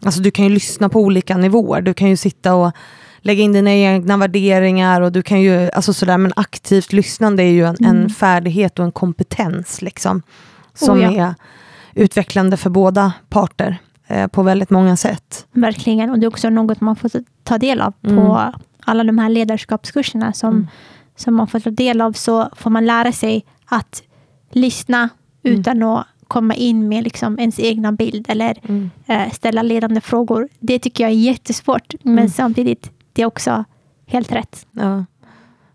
[0.05, 1.81] Alltså du kan ju lyssna på olika nivåer.
[1.83, 2.73] Du kan ju sitta och
[3.21, 7.51] lägga in dina egna värderingar och du kan ju, alltså sådär, men aktivt lyssnande är
[7.51, 8.09] ju en, en Mm.
[8.11, 10.23] färdighet och en kompetens liksom.
[10.75, 11.25] Som Oh ja.
[11.27, 11.35] är
[11.95, 15.47] utvecklande för båda parter eh, på väldigt många sätt.
[15.53, 16.11] Verkligen.
[16.11, 17.11] Och det är också något man får
[17.45, 18.17] ta del av Mm.
[18.17, 18.53] på
[18.85, 20.67] alla de här ledarskapskurserna som, Mm.
[21.17, 22.13] som man får ta del av.
[22.13, 24.03] Så får man lära sig att
[24.53, 25.09] lyssna
[25.45, 25.61] Mm.
[25.61, 28.91] utan att komma in med liksom ens egna bild eller Mm.
[29.07, 30.49] eh, ställa ledande frågor.
[30.59, 31.95] Det tycker jag är jättesvårt.
[32.03, 32.29] Men Mm.
[32.29, 33.65] samtidigt, det är också
[34.07, 34.67] helt rätt.
[34.73, 35.05] Ja.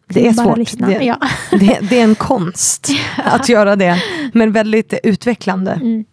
[0.08, 0.78] Det är Bara svårt.
[0.88, 1.18] Det, Ja.
[1.52, 4.04] det, det är en konst att göra det,
[4.34, 5.72] men väldigt utvecklande.
[5.72, 6.06] Mm.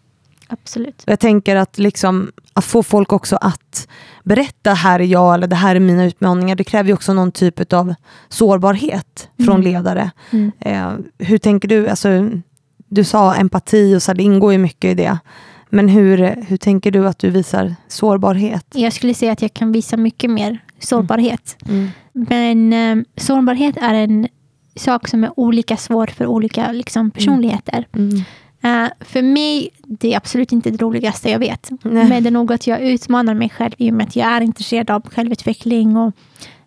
[0.49, 1.03] Absolut.
[1.07, 3.89] Jag tänker att, liksom, att få folk också att
[4.25, 6.55] berätta här är jag eller det här är mina utmaningar.
[6.57, 7.95] Det kräver ju också någon typ av
[8.29, 9.63] sårbarhet från Mm.
[9.63, 10.11] ledare.
[10.31, 10.53] Mm.
[10.61, 10.93] Eh,
[11.27, 11.89] hur tänker du?
[11.89, 12.09] Alltså,
[12.91, 15.19] du sa empati och så, här, det ingår ju mycket i det.
[15.69, 18.67] Men hur, hur tänker du att du visar sårbarhet?
[18.75, 21.57] Jag skulle säga att jag kan visa mycket mer sårbarhet.
[21.69, 21.89] Mm.
[22.13, 24.29] Men eh, sårbarhet är en
[24.77, 27.87] sak som är olika svår för olika liksom, personligheter.
[27.93, 28.17] Mm.
[28.63, 31.71] Eh, för mig, det är absolut inte det roligaste jag vet.
[31.83, 32.09] Nej.
[32.09, 34.91] Men det är något jag utmanar mig själv i och med att jag är intresserad
[34.91, 36.13] av självutveckling och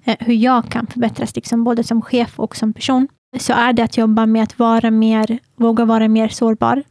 [0.03, 3.07] eh, hur jag kan förbättras liksom, både som chef och som person.
[3.37, 6.83] Så är det att jobba med att vara mer, våga vara mer sårbar.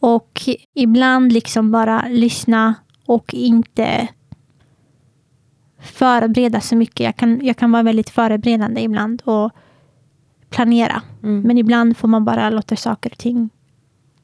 [0.00, 0.40] Och
[0.74, 2.74] ibland liksom bara lyssna
[3.06, 4.08] och inte
[5.80, 7.00] förbereda så mycket.
[7.00, 9.52] Jag kan, jag kan vara väldigt förberedande ibland och
[10.50, 11.02] planera.
[11.22, 11.40] Mm.
[11.40, 13.50] Men ibland får man bara låta saker och ting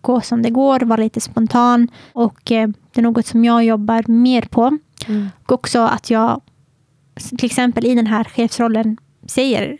[0.00, 1.88] gå som det går, vara lite spontan.
[2.12, 4.78] Och eh, det är något som jag jobbar mer på.
[5.06, 5.28] Mm.
[5.42, 6.40] Och också att jag
[7.38, 9.78] till exempel i den här chefsrollen säger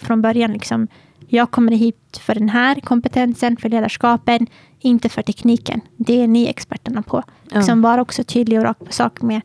[0.00, 0.88] från början liksom
[1.28, 4.46] jag kommer hit för den här kompetensen, för ledarskapen,
[4.78, 5.80] inte för tekniken.
[5.96, 7.22] Det är ni experterna på.
[7.50, 7.58] Ja.
[7.58, 9.40] Liksom vara också tydlig och rak på sak med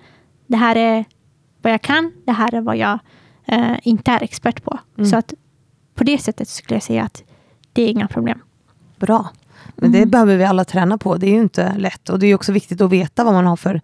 [0.47, 1.06] det här är
[1.62, 2.99] vad jag kan, det här är vad jag
[3.45, 4.80] eh, inte är expert på.
[4.97, 5.10] Mm.
[5.10, 5.34] Så att
[5.95, 7.24] på det sättet skulle jag säga att
[7.74, 8.39] det är inga problem.
[8.99, 9.30] Bra.
[9.76, 10.10] Men det Mm.
[10.10, 11.18] behöver vi alla träna på.
[11.18, 12.10] Det är ju inte lätt.
[12.10, 13.82] Och det är också viktigt att veta vad man har för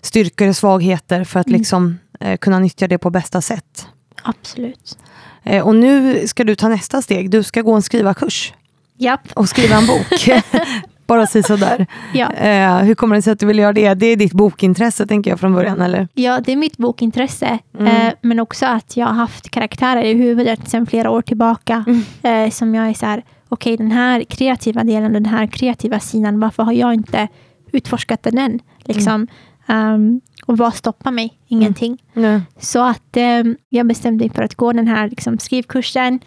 [0.00, 1.58] styrkor och svagheter för att Mm.
[1.58, 3.86] liksom, eh, kunna nyttja det på bästa sätt.
[4.22, 4.98] Absolut.
[5.42, 7.30] Eh, och nu ska du ta nästa steg.
[7.30, 8.52] Du ska gå en skrivarkurs
[8.96, 9.28] Japp.
[9.34, 10.30] och skriva en bok.
[11.06, 11.86] Bara si sådär.
[12.14, 12.32] Ja.
[12.32, 13.94] Eh, hur kommer det sig att du vill göra det?
[13.94, 16.08] Det är ditt bokintresse tänker jag från början, eller?
[16.14, 17.58] ja, det är mitt bokintresse.
[17.78, 18.06] Mm.
[18.06, 21.84] Eh, men också att jag har haft karaktärer i huvudet sedan flera år tillbaka.
[21.86, 22.46] Mm.
[22.46, 26.00] Eh, som jag är så här, okej den här kreativa delen och den här kreativa
[26.00, 27.28] sidan, varför har jag inte
[27.72, 28.60] utforskat den än?
[28.78, 29.26] Liksom.
[29.70, 31.38] Um, och vad stoppar mig?
[31.48, 32.02] Ingenting.
[32.12, 32.40] Nej.
[32.58, 36.20] Så att eh, jag bestämde mig för att gå den här liksom, skrivkursen,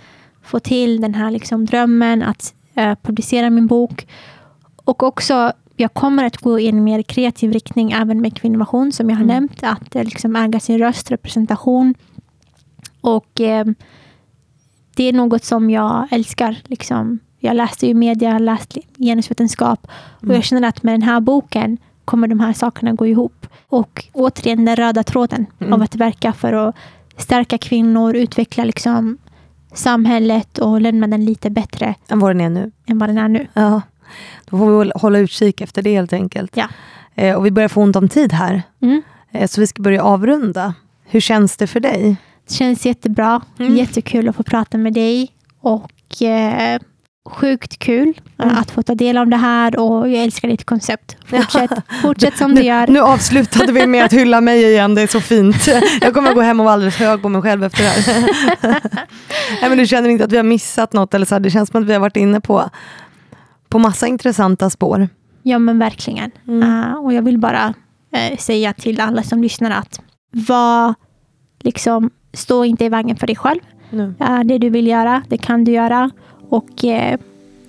[0.44, 4.08] få till den här liksom, drömmen att eh, publicera min bok.
[4.86, 9.10] Och också, jag kommer att gå i en mer kreativ riktning även med kvinnovation som
[9.10, 9.36] jag har Mm.
[9.36, 9.64] nämnt.
[9.64, 11.96] Att eh, liksom, äga sin röst, representation.
[13.02, 13.66] Och eh,
[14.96, 16.58] det är något som jag älskar.
[16.66, 17.20] Liksom.
[17.40, 19.88] Jag läste ju media, jag har läst genusvetenskap.
[20.18, 20.36] Och Mm.
[20.36, 23.48] jag känner att med den här boken kommer de här sakerna gå ihop.
[23.70, 25.74] Och återigen den röda tråden Mm.
[25.74, 26.76] av att verka för att
[27.18, 29.18] stärka kvinnor, utveckla liksom
[29.74, 32.72] samhället och lämna den lite bättre Än vad den är nu.
[32.86, 33.48] än vad den är nu.
[33.54, 33.82] Ja.
[34.46, 36.58] Då får vi hålla utkik efter det helt enkelt.
[36.58, 36.68] Ja.
[37.16, 38.62] Eh, och vi börjar få ont om tid här.
[38.82, 39.02] Mm.
[39.32, 40.74] Eh, så vi ska börja avrunda.
[41.06, 42.16] Hur känns det för dig?
[42.48, 43.42] Det känns jättebra.
[43.60, 43.76] Mm.
[43.76, 45.32] Jättekul att få prata med dig.
[45.60, 46.80] Och eh,
[47.30, 48.58] sjukt kul Mm.
[48.58, 51.18] att få ta del av det här och jag älskar ditt koncept.
[51.26, 51.72] Fortsätt,
[52.02, 52.88] fortsätt som du gör.
[52.88, 55.68] Nu avslutade vi med att hylla mig igen, det är så fint.
[56.02, 58.80] Jag kommer gå hem och vara alldeles hög på mig själv efter det här.
[59.62, 61.14] Nej, men du känner inte att vi har missat något?
[61.14, 62.70] Eller så här, det känns som att vi har varit inne på,
[63.70, 65.10] på massa intressanta spår.
[65.44, 66.32] Ja men verkligen.
[66.48, 66.64] Mm.
[66.84, 67.74] Eh, och jag vill bara
[68.16, 70.02] eh, säga till alla som lyssnar att
[70.32, 70.94] var,
[71.60, 73.60] liksom, stå inte i vägen för dig själv.
[73.90, 74.14] Nu.
[74.20, 76.12] Eh, det du vill göra, det kan du göra.
[76.54, 77.20] Och eh,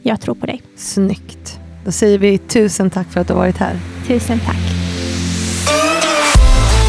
[0.03, 0.63] jag tror på dig.
[0.77, 1.59] Snyggt.
[1.85, 3.79] Då säger vi tusen tack för att du har varit här.
[4.07, 4.57] Tusen tack.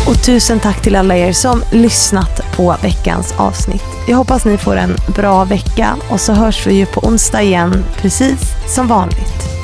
[0.08, 3.84] Och tusen tack till alla er som lyssnat på veckans avsnitt.
[4.08, 7.84] Jag hoppas ni får en bra vecka och så hörs vi ju på onsdag igen,
[7.98, 8.40] precis
[8.76, 9.55] som vanligt.